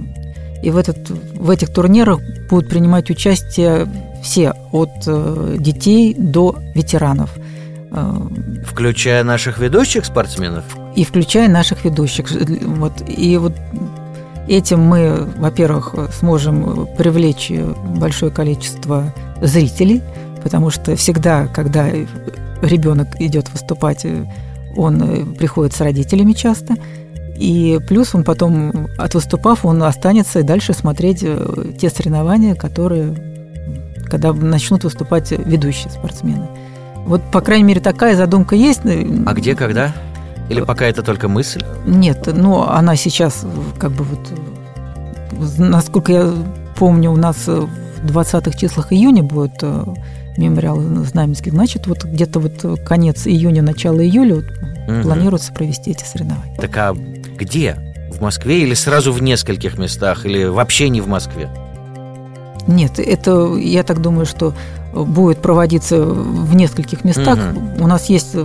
и 0.63 0.71
в, 0.71 0.77
этот, 0.77 1.09
в 1.09 1.49
этих 1.49 1.73
турнирах 1.73 2.19
будут 2.49 2.69
принимать 2.69 3.09
участие 3.09 3.87
все, 4.23 4.53
от 4.71 4.89
э, 5.05 5.57
детей 5.59 6.15
до 6.17 6.57
ветеранов. 6.75 7.31
Э, 7.91 8.13
включая 8.65 9.23
наших 9.23 9.59
ведущих 9.59 10.05
спортсменов? 10.05 10.63
И 10.95 11.03
включая 11.03 11.47
наших 11.47 11.85
ведущих. 11.85 12.29
Вот, 12.31 12.93
и 13.07 13.37
вот 13.37 13.53
этим 14.47 14.81
мы, 14.81 15.27
во-первых, 15.37 15.95
сможем 16.19 16.87
привлечь 16.97 17.51
большое 17.97 18.31
количество 18.31 19.13
зрителей, 19.41 20.01
потому 20.43 20.69
что 20.69 20.95
всегда, 20.95 21.47
когда 21.47 21.89
ребенок 22.61 23.19
идет 23.19 23.49
выступать, 23.49 24.05
он 24.75 25.35
приходит 25.35 25.73
с 25.73 25.81
родителями 25.81 26.33
часто. 26.33 26.75
И 27.37 27.79
плюс 27.87 28.15
он 28.15 28.23
потом, 28.23 28.87
от 28.97 29.13
выступав, 29.13 29.63
он 29.63 29.83
останется 29.83 30.39
и 30.39 30.43
дальше 30.43 30.73
смотреть 30.73 31.19
э, 31.21 31.73
те 31.79 31.91
соревнования, 31.91 32.55
которые 32.55 33.15
когда 34.07 34.33
начнут 34.33 34.83
выступать 34.83 35.31
ведущие 35.31 35.91
спортсмены. 35.91 36.47
Вот, 37.05 37.21
по 37.31 37.41
крайней 37.41 37.63
мере, 37.63 37.81
такая 37.81 38.15
задумка 38.15 38.55
есть. 38.55 38.81
А 38.85 39.33
где, 39.33 39.55
когда? 39.55 39.93
Или 40.49 40.61
пока 40.61 40.85
это 40.85 41.03
только 41.03 41.27
мысль? 41.27 41.63
Нет, 41.85 42.27
ну, 42.33 42.63
она 42.63 42.95
сейчас 42.95 43.45
как 43.79 43.91
бы 43.91 44.03
вот... 44.03 44.19
Насколько 45.57 46.11
я 46.11 46.33
помню, 46.77 47.11
у 47.11 47.17
нас 47.17 47.47
в 47.47 48.05
20-х 48.05 48.57
числах 48.57 48.93
июня 48.93 49.23
будет 49.23 49.57
э, 49.61 49.83
мемориал 50.37 50.79
Знаменский. 50.79 51.51
Значит, 51.51 51.87
вот 51.87 52.03
где-то 52.05 52.39
вот 52.39 52.79
конец 52.85 53.27
июня, 53.27 53.61
начало 53.61 53.99
июля 54.03 54.35
вот 54.35 54.45
угу. 54.87 55.01
планируется 55.01 55.53
провести 55.53 55.91
эти 55.91 56.03
соревнования. 56.03 56.57
Так 56.57 56.75
а 56.77 56.93
где? 56.93 57.77
В 58.11 58.21
Москве 58.21 58.61
или 58.61 58.73
сразу 58.73 59.11
в 59.11 59.21
нескольких 59.21 59.77
местах? 59.77 60.25
Или 60.25 60.45
вообще 60.45 60.89
не 60.89 61.01
в 61.01 61.07
Москве? 61.07 61.49
Нет, 62.67 62.99
это, 62.99 63.55
я 63.55 63.83
так 63.83 64.01
думаю, 64.01 64.25
что 64.25 64.53
будет 64.93 65.41
проводиться 65.41 66.03
в 66.03 66.55
нескольких 66.55 67.03
местах. 67.03 67.37
Угу. 67.37 67.83
У 67.83 67.87
нас 67.87 68.09
есть, 68.09 68.35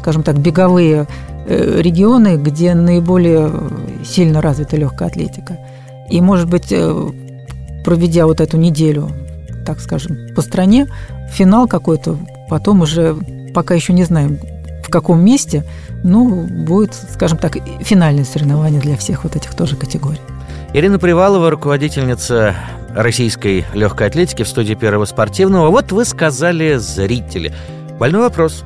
скажем 0.00 0.22
так, 0.22 0.38
беговые 0.38 1.06
э, 1.46 1.80
регионы, 1.80 2.36
где 2.36 2.74
наиболее 2.74 3.52
сильно 4.04 4.40
развита 4.40 4.76
легкая 4.76 5.08
атлетика. 5.08 5.58
И, 6.10 6.20
может 6.20 6.48
быть, 6.48 6.72
э, 6.72 7.10
проведя 7.84 8.26
вот 8.26 8.40
эту 8.40 8.56
неделю, 8.56 9.10
так 9.64 9.80
скажем, 9.80 10.16
по 10.34 10.42
стране, 10.42 10.88
финал 11.30 11.68
какой-то, 11.68 12.16
потом 12.48 12.80
уже 12.80 13.14
пока 13.54 13.74
еще 13.74 13.92
не 13.92 14.04
знаем, 14.04 14.38
в 14.82 14.90
каком 14.90 15.22
месте, 15.22 15.64
ну, 16.02 16.46
будет, 16.46 16.94
скажем 16.94 17.38
так, 17.38 17.58
финальное 17.82 18.24
соревнование 18.24 18.80
для 18.80 18.96
всех 18.96 19.24
вот 19.24 19.36
этих 19.36 19.54
тоже 19.54 19.76
категорий. 19.76 20.20
Ирина 20.72 20.98
Привалова, 20.98 21.50
руководительница 21.50 22.54
российской 22.94 23.64
легкой 23.74 24.06
атлетики 24.06 24.44
в 24.44 24.48
студии 24.48 24.74
Первого 24.74 25.04
спортивного. 25.04 25.70
Вот 25.70 25.92
вы 25.92 26.04
сказали 26.04 26.76
зрители. 26.76 27.52
Больной 27.98 28.22
вопрос. 28.22 28.64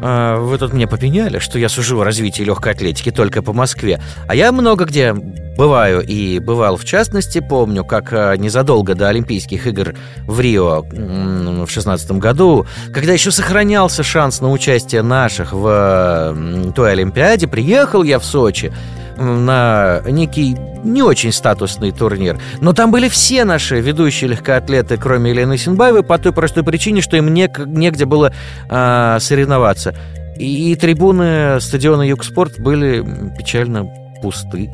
А, 0.00 0.38
вы 0.38 0.58
тут 0.58 0.72
мне 0.72 0.86
попеняли, 0.86 1.38
что 1.38 1.58
я 1.58 1.68
сужу 1.68 2.00
о 2.00 2.04
развитии 2.04 2.42
легкой 2.42 2.72
атлетики 2.72 3.10
только 3.10 3.42
по 3.42 3.52
Москве. 3.52 4.00
А 4.26 4.34
я 4.34 4.52
много 4.52 4.84
где 4.84 5.12
бываю 5.12 6.00
и 6.00 6.38
бывал 6.38 6.76
в 6.76 6.84
частности. 6.84 7.40
Помню, 7.40 7.84
как 7.84 8.12
а, 8.12 8.36
незадолго 8.36 8.94
до 8.94 9.08
Олимпийских 9.08 9.66
игр 9.66 9.94
в 10.26 10.40
Рио 10.40 10.84
в 10.90 11.68
шестнадцатом 11.68 12.18
году, 12.20 12.66
когда 12.92 13.12
еще 13.12 13.30
сохранялся 13.30 14.02
шанс 14.02 14.40
на 14.40 14.50
участие 14.50 15.02
наших 15.02 15.52
в 15.52 16.72
той 16.74 16.92
Олимпиаде, 16.92 17.48
приехал 17.48 18.02
я 18.02 18.18
в 18.18 18.24
Сочи 18.24 18.72
на 19.18 20.00
некий 20.06 20.56
не 20.84 21.02
очень 21.02 21.32
статусный 21.32 21.92
турнир. 21.92 22.38
Но 22.60 22.72
там 22.72 22.90
были 22.90 23.08
все 23.08 23.44
наши 23.44 23.80
ведущие 23.80 24.30
легкоатлеты, 24.30 24.96
кроме 24.96 25.30
Елены 25.30 25.58
Синбаевой, 25.58 26.02
по 26.02 26.18
той 26.18 26.32
простой 26.32 26.64
причине, 26.64 27.00
что 27.00 27.16
им 27.16 27.32
не, 27.32 27.50
негде 27.66 28.04
было 28.04 28.32
э, 28.68 29.18
соревноваться. 29.20 29.94
И, 30.38 30.72
и 30.72 30.76
трибуны 30.76 31.60
стадиона 31.60 32.02
Югспорт 32.02 32.60
были 32.60 33.04
печально 33.36 33.88
пусты. 34.22 34.70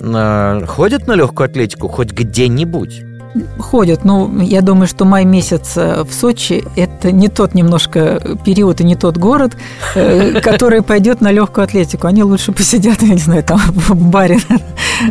Э, 0.00 0.64
ходят 0.66 1.06
на 1.06 1.14
легкую 1.14 1.46
атлетику 1.46 1.88
хоть 1.88 2.12
где-нибудь? 2.12 3.11
Ходят, 3.58 4.04
но 4.04 4.26
ну, 4.26 4.42
я 4.42 4.60
думаю, 4.60 4.86
что 4.86 5.06
май 5.06 5.24
месяц 5.24 5.72
э, 5.76 6.04
в 6.04 6.12
Сочи– 6.12 6.64
это 6.76 7.12
не 7.12 7.28
тот 7.28 7.54
немножко 7.54 8.20
период 8.44 8.82
и 8.82 8.84
не 8.84 8.94
тот 8.94 9.16
город, 9.16 9.56
э, 9.94 10.40
который 10.42 10.82
пойдет 10.82 11.22
на 11.22 11.30
легкую 11.30 11.64
атлетику. 11.64 12.06
Они 12.06 12.22
лучше 12.22 12.52
посидят, 12.52 13.00
я 13.00 13.14
не 13.14 13.18
знаю, 13.18 13.42
там 13.42 13.58
в 13.68 13.94
баре 13.94 14.38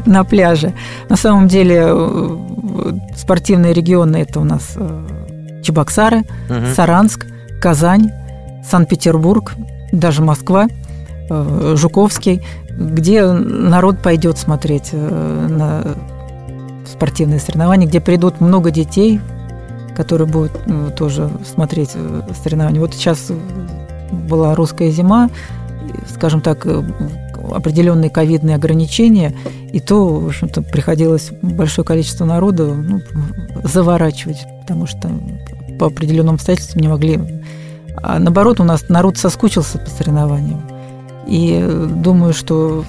на 0.05 0.23
пляже. 0.23 0.73
На 1.09 1.15
самом 1.15 1.47
деле 1.47 1.83
э, 1.83 2.37
спортивные 3.17 3.73
регионы– 3.73 4.17
это 4.17 4.39
у 4.39 4.43
нас 4.43 4.77
Чебоксары, 5.63 6.19
угу. 6.19 6.75
Саранск, 6.75 7.25
Казань, 7.59 8.11
Санкт-Петербург, 8.69 9.53
даже 9.91 10.21
Москва, 10.21 10.67
Жуковский, 11.29 12.45
где 12.69 13.25
народ 13.31 13.99
пойдет 13.99 14.37
смотреть 14.37 14.91
на 14.93 15.83
спортивные 16.91 17.39
соревнования, 17.39 17.87
где 17.87 17.99
придут 17.99 18.41
много 18.41 18.71
детей, 18.71 19.19
которые 19.95 20.27
будут 20.27 20.67
ну, 20.67 20.91
тоже 20.91 21.29
смотреть 21.45 21.91
э, 21.95 22.21
соревнования. 22.43 22.79
Вот 22.79 22.93
сейчас 22.93 23.31
была 24.11 24.55
русская 24.55 24.91
зима, 24.91 25.29
скажем 26.09 26.41
так, 26.41 26.65
э, 26.65 26.83
определенные 27.51 28.09
ковидные 28.09 28.55
ограничения, 28.55 29.33
и 29.71 29.79
то, 29.79 30.19
в 30.19 30.27
общем-то, 30.27 30.61
приходилось 30.61 31.31
большое 31.41 31.85
количество 31.85 32.25
народа 32.25 32.73
ну, 32.73 33.01
заворачивать, 33.63 34.45
потому 34.61 34.85
что 34.85 35.09
по 35.79 35.87
определенным 35.87 36.35
обстоятельствам 36.35 36.81
не 36.81 36.87
могли. 36.87 37.19
А 38.01 38.19
наоборот, 38.19 38.59
у 38.59 38.63
нас 38.63 38.87
народ 38.89 39.17
соскучился 39.17 39.77
по 39.77 39.89
соревнованиям. 39.89 40.61
И 41.27 41.59
думаю, 41.95 42.33
что 42.33 42.83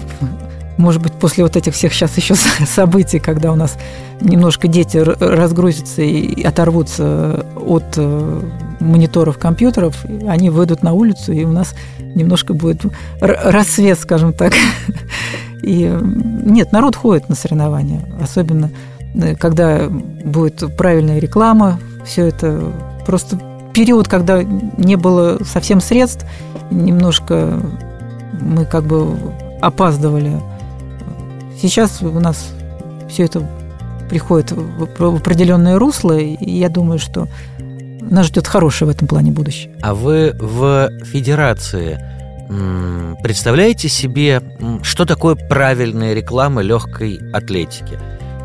может 0.83 1.01
быть, 1.01 1.13
после 1.13 1.45
вот 1.45 1.57
этих 1.57 1.75
всех 1.75 1.95
сейчас 1.95 2.17
еще 2.17 2.35
событий, 2.67 3.21
когда 3.21 3.53
у 3.53 3.55
нас 3.55 3.79
немножко 4.21 4.67
дети 4.67 4.99
разгрузятся 4.99 6.03
и 6.03 6.43
оторвутся 6.43 7.47
от 7.57 7.85
э, 7.97 8.41
мониторов 8.81 9.39
компьютеров, 9.39 10.05
они 10.27 10.51
выйдут 10.51 10.83
на 10.83 10.93
улицу, 10.93 11.33
и 11.33 11.45
у 11.45 11.53
нас 11.53 11.75
немножко 12.01 12.53
будет 12.53 12.83
рассвет, 13.21 13.99
скажем 13.99 14.33
так. 14.33 14.53
И 15.63 15.97
нет, 16.45 16.73
народ 16.73 16.97
ходит 16.97 17.29
на 17.29 17.37
соревнования, 17.37 18.03
особенно 18.21 18.71
э, 19.15 19.37
когда 19.37 19.87
будет 19.89 20.77
правильная 20.77 21.21
реклама, 21.21 21.79
все 22.05 22.27
это 22.27 22.61
просто 23.07 23.39
период, 23.73 24.09
когда 24.09 24.43
не 24.43 24.97
было 24.97 25.39
совсем 25.45 25.81
средств, 25.81 26.27
немножко 26.73 27.63
мы 28.41 28.65
как 28.65 28.83
бы 28.83 29.17
опаздывали 29.61 30.41
Сейчас 31.63 32.03
у 32.03 32.19
нас 32.19 32.51
все 33.09 33.23
это 33.23 33.49
приходит 34.11 34.51
в 34.51 35.17
определенное 35.17 35.79
русло, 35.79 36.19
и 36.19 36.51
я 36.51 36.69
думаю, 36.69 36.99
что 36.99 37.29
нас 38.01 38.27
ждет 38.27 38.49
хорошее 38.49 38.91
в 38.91 38.91
этом 38.91 39.07
плане 39.07 39.31
будущее. 39.31 39.73
А 39.81 39.95
вы 39.95 40.37
в 40.41 40.91
федерации 41.05 42.01
представляете 43.23 43.89
себе, 43.89 44.43
что 44.83 45.05
такое 45.05 45.37
правильная 45.37 46.15
реклама 46.15 46.63
легкой 46.63 47.21
атлетики? 47.33 47.97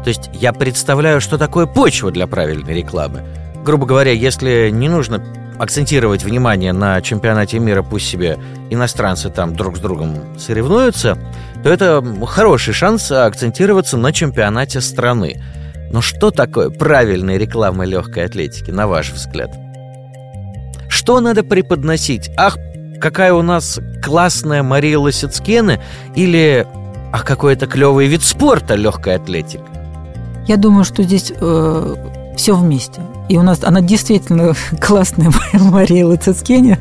То 0.04 0.10
есть 0.10 0.30
я 0.34 0.54
представляю, 0.54 1.20
что 1.20 1.40
такое 1.40 1.66
почва 1.66 2.12
для 2.12 2.28
правильной 2.28 2.76
рекламы. 2.76 3.24
Грубо 3.66 3.88
говоря, 3.88 4.12
если 4.12 4.70
не 4.72 4.90
нужно 4.90 5.24
акцентировать 5.60 6.24
внимание 6.24 6.74
на 6.74 7.02
чемпионате 7.02 7.60
мира, 7.60 7.84
пусть 7.84 8.08
себе 8.08 8.38
иностранцы 8.70 9.30
там 9.30 9.56
друг 9.56 9.78
с 9.78 9.80
другом 9.80 10.38
соревнуются, 10.38 11.18
то 11.64 11.70
это 11.70 12.04
хороший 12.28 12.74
шанс 12.74 13.12
акцентироваться 13.12 13.98
на 13.98 14.14
чемпионате 14.14 14.82
страны. 14.82 15.42
Но 15.92 16.02
что 16.02 16.32
такое 16.32 16.70
правильная 16.70 17.38
реклама 17.38 17.86
легкой 17.86 18.26
атлетики, 18.26 18.72
на 18.72 18.88
ваш 18.88 19.12
взгляд? 19.12 19.52
Что 20.90 21.20
надо 21.22 21.44
преподносить? 21.44 22.30
Ах, 22.38 22.58
какая 23.00 23.34
у 23.34 23.42
нас 23.42 23.80
классная 24.04 24.64
Мария 24.64 25.00
Лосицкена 25.00 25.80
или 26.16 26.68
ах, 27.14 27.26
какой 27.26 27.54
это 27.54 27.68
клевый 27.68 28.08
вид 28.08 28.24
спорта 28.24 28.76
легкая 28.76 29.16
атлетика? 29.16 29.64
Я 30.48 30.58
думаю, 30.58 30.86
что 30.86 31.04
здесь 31.04 31.32
э, 31.36 31.96
все 32.38 32.56
вместе. 32.56 33.02
И 33.30 33.38
у 33.38 33.42
нас 33.42 33.64
она 33.64 33.82
действительно 33.82 34.54
классная 34.82 35.32
Мария 35.54 36.06
Лацицкене. 36.06 36.80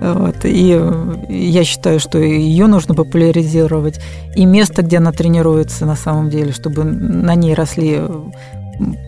Вот. 0.00 0.44
И 0.44 0.80
я 1.28 1.64
считаю, 1.64 2.00
что 2.00 2.18
ее 2.18 2.66
нужно 2.66 2.94
популяризировать. 2.94 4.00
И 4.34 4.44
место, 4.44 4.82
где 4.82 4.98
она 4.98 5.12
тренируется 5.12 5.86
на 5.86 5.96
самом 5.96 6.30
деле, 6.30 6.52
чтобы 6.52 6.84
на 6.84 7.34
ней 7.34 7.54
росли 7.54 8.02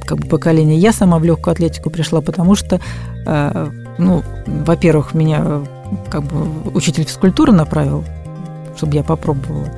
как 0.07 0.19
бы 0.19 0.27
поколения. 0.29 0.77
Я 0.77 0.93
сама 0.93 1.19
в 1.19 1.25
легкую 1.25 1.53
атлетику 1.53 1.91
пришла, 1.91 2.21
потому 2.21 2.55
что, 2.55 2.81
э, 3.27 3.71
ну, 3.99 4.23
во-первых, 4.47 5.15
меня 5.15 5.63
как 6.11 6.23
бы 6.23 6.71
учитель 6.73 7.05
физкультуры 7.05 7.53
направил, 7.53 8.05
чтобы 8.77 8.95
я 8.95 9.03
попробовала. 9.03 9.69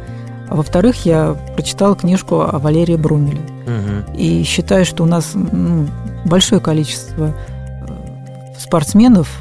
А 0.49 0.57
во-вторых, 0.57 1.05
я 1.07 1.37
прочитала 1.55 1.95
книжку 1.95 2.41
о 2.41 2.59
Валерии 2.59 2.97
Брумеле. 2.97 3.41
Угу. 3.67 4.17
И 4.17 4.43
считаю, 4.43 4.85
что 4.85 5.05
у 5.05 5.07
нас 5.07 5.33
ну, 5.35 5.87
большое 6.25 6.61
количество 6.61 7.35
э, 7.35 8.59
спортсменов, 8.59 9.41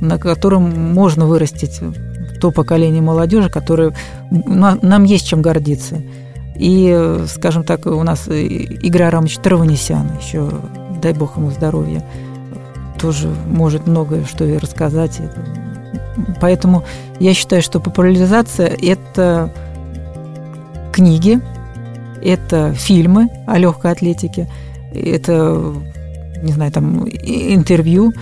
на 0.00 0.18
котором 0.18 0.92
можно 0.92 1.26
вырастить 1.26 1.80
то 2.40 2.50
поколение 2.50 3.02
молодежи, 3.02 3.50
которое 3.50 3.94
нам 4.30 5.04
есть 5.04 5.26
чем 5.26 5.42
гордиться. 5.42 6.02
И, 6.56 7.18
скажем 7.28 7.64
так, 7.64 7.86
у 7.86 8.02
нас 8.02 8.28
Игорь 8.28 9.04
Арамович 9.04 9.38
Траванесян, 9.38 10.10
еще, 10.20 10.50
дай 11.00 11.12
бог 11.12 11.36
ему 11.36 11.50
здоровья, 11.50 12.04
тоже 12.98 13.28
может 13.46 13.86
многое 13.86 14.24
что 14.24 14.44
и 14.44 14.56
рассказать. 14.56 15.20
Поэтому 16.40 16.84
я 17.20 17.34
считаю, 17.34 17.62
что 17.62 17.80
популяризация– 17.80 18.66
это 18.82 19.52
книги, 20.92 21.40
это 22.22 22.72
фильмы 22.74 23.28
о 23.46 23.56
легкой 23.58 23.92
атлетике, 23.92 24.48
это, 24.98 25.74
не 26.42 26.52
знаю, 26.52 26.72
там 26.72 27.08
интервью, 27.08 28.12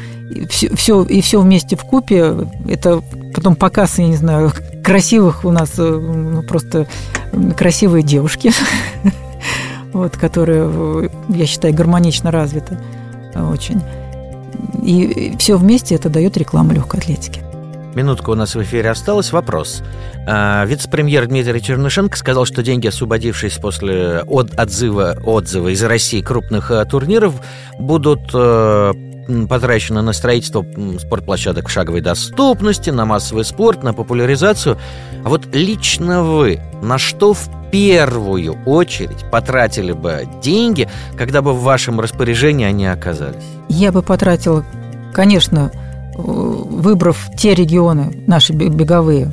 все, 0.48 0.74
все, 0.74 1.02
и 1.04 1.20
все 1.20 1.40
вместе 1.40 1.76
в 1.76 1.84
купе. 1.84 2.34
Это 2.68 3.02
потом 3.34 3.56
показ, 3.56 3.98
я 3.98 4.06
не 4.06 4.16
знаю, 4.16 4.52
красивых 4.84 5.44
у 5.44 5.50
нас 5.50 5.72
э, 5.78 5.82
ну, 5.82 6.42
просто 6.42 6.86
красивые 7.56 8.02
девушки, 8.02 8.52
вот, 9.92 10.16
которые, 10.16 11.10
я 11.28 11.46
считаю, 11.46 11.74
гармонично 11.74 12.30
развиты 12.30 12.78
очень. 13.52 13.82
И 14.82 15.34
все 15.38 15.56
вместе 15.56 15.94
это 15.94 16.08
дает 16.08 16.36
рекламу 16.36 16.72
легкой 16.72 17.00
атлетики. 17.00 17.45
Минутка 17.96 18.28
у 18.28 18.34
нас 18.34 18.54
в 18.54 18.62
эфире 18.62 18.90
осталась. 18.90 19.32
Вопрос. 19.32 19.82
А, 20.28 20.66
вице-премьер 20.66 21.26
Дмитрий 21.28 21.62
Чернышенко 21.62 22.18
сказал, 22.18 22.44
что 22.44 22.62
деньги, 22.62 22.88
освободившись 22.88 23.56
после 23.56 24.20
от 24.26 24.52
отзыва, 24.60 25.16
отзыва 25.24 25.68
из 25.68 25.82
России 25.82 26.20
крупных 26.20 26.70
а, 26.70 26.84
турниров, 26.84 27.40
будут 27.78 28.20
а, 28.34 28.92
потрачено 29.48 30.02
на 30.02 30.12
строительство 30.12 30.62
спортплощадок 31.00 31.68
в 31.68 31.70
шаговой 31.70 32.02
доступности, 32.02 32.90
на 32.90 33.06
массовый 33.06 33.46
спорт, 33.46 33.82
на 33.82 33.94
популяризацию. 33.94 34.76
А 35.24 35.30
вот 35.30 35.46
лично 35.54 36.22
вы 36.22 36.60
на 36.82 36.98
что 36.98 37.32
в 37.32 37.48
первую 37.72 38.62
очередь 38.66 39.24
потратили 39.32 39.92
бы 39.92 40.28
деньги, 40.42 40.86
когда 41.16 41.40
бы 41.40 41.54
в 41.54 41.62
вашем 41.62 41.98
распоряжении 41.98 42.66
они 42.66 42.86
оказались? 42.86 43.42
Я 43.70 43.90
бы 43.90 44.02
потратила, 44.02 44.66
конечно, 45.14 45.72
выбрав 46.76 47.28
те 47.36 47.54
регионы, 47.54 48.12
наши 48.26 48.52
беговые, 48.52 49.30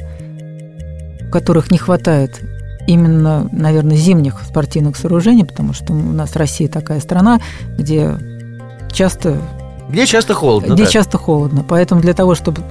в 1.21 1.29
которых 1.29 1.71
не 1.71 1.77
хватает 1.77 2.41
именно, 2.87 3.47
наверное, 3.51 3.95
зимних 3.95 4.41
спортивных 4.47 4.97
сооружений, 4.97 5.45
потому 5.45 5.73
что 5.73 5.93
у 5.93 5.95
нас 5.95 6.35
Россия 6.35 6.67
такая 6.67 6.99
страна, 6.99 7.39
где 7.77 8.17
часто... 8.91 9.37
Где 9.89 10.05
часто 10.05 10.33
холодно. 10.33 10.73
Где 10.73 10.85
да. 10.85 10.89
часто 10.89 11.17
холодно. 11.17 11.63
Поэтому 11.67 12.01
для 12.01 12.13
того, 12.13 12.35
чтобы 12.35 12.61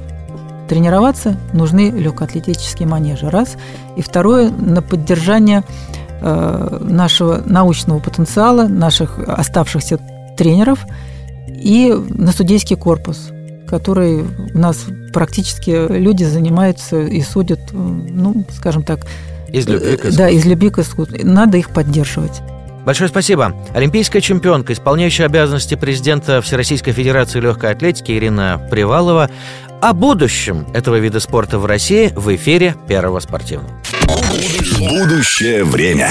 тренироваться, 0.69 1.37
нужны 1.53 1.91
легкоатлетические 1.91 2.89
манежи. 2.89 3.29
Раз. 3.29 3.57
И 3.97 4.03
второе, 4.03 4.51
на 4.51 4.83
поддержание 4.83 5.65
э, 6.21 6.79
нашего 6.81 7.43
научного 7.45 7.99
потенциала, 7.99 8.67
наших 8.67 9.19
оставшихся 9.19 9.99
тренеров 10.37 10.87
и 11.49 11.95
на 12.09 12.33
судейский 12.33 12.77
корпус, 12.77 13.31
который 13.69 14.25
у 14.55 14.59
нас 14.59 14.87
практически 15.13 15.71
люди 15.71 16.25
занимаются 16.25 17.01
и 17.03 17.21
судят, 17.23 17.61
ну, 17.73 18.45
скажем 18.57 18.83
так, 18.83 19.07
из 19.49 19.67
любви 19.67 19.97
к 19.97 20.01
искусству. 20.01 20.19
Да, 20.19 20.29
из 20.31 20.45
любви 20.45 20.71
к 20.71 20.79
искусству. 20.79 21.19
Надо 21.23 21.59
их 21.59 21.71
поддерживать. 21.71 22.41
Большое 22.85 23.09
спасибо. 23.09 23.55
Олимпийская 23.75 24.21
чемпионка, 24.21 24.73
исполняющая 24.73 25.27
обязанности 25.27 25.77
президента 25.77 26.43
Всероссийской 26.43 26.93
Федерации 26.93 27.39
легкой 27.39 27.71
атлетики 27.71 28.13
Ирина 28.13 28.61
Привалова 28.71 29.31
о 29.81 29.93
будущем 29.93 30.67
этого 30.75 30.97
вида 30.97 31.21
спорта 31.21 31.59
в 31.59 31.67
России 31.67 32.13
в 32.15 32.35
эфире 32.35 32.75
Первого 32.89 33.21
спортивного. 33.21 33.71
Будущее 34.79 35.65
время. 35.65 36.11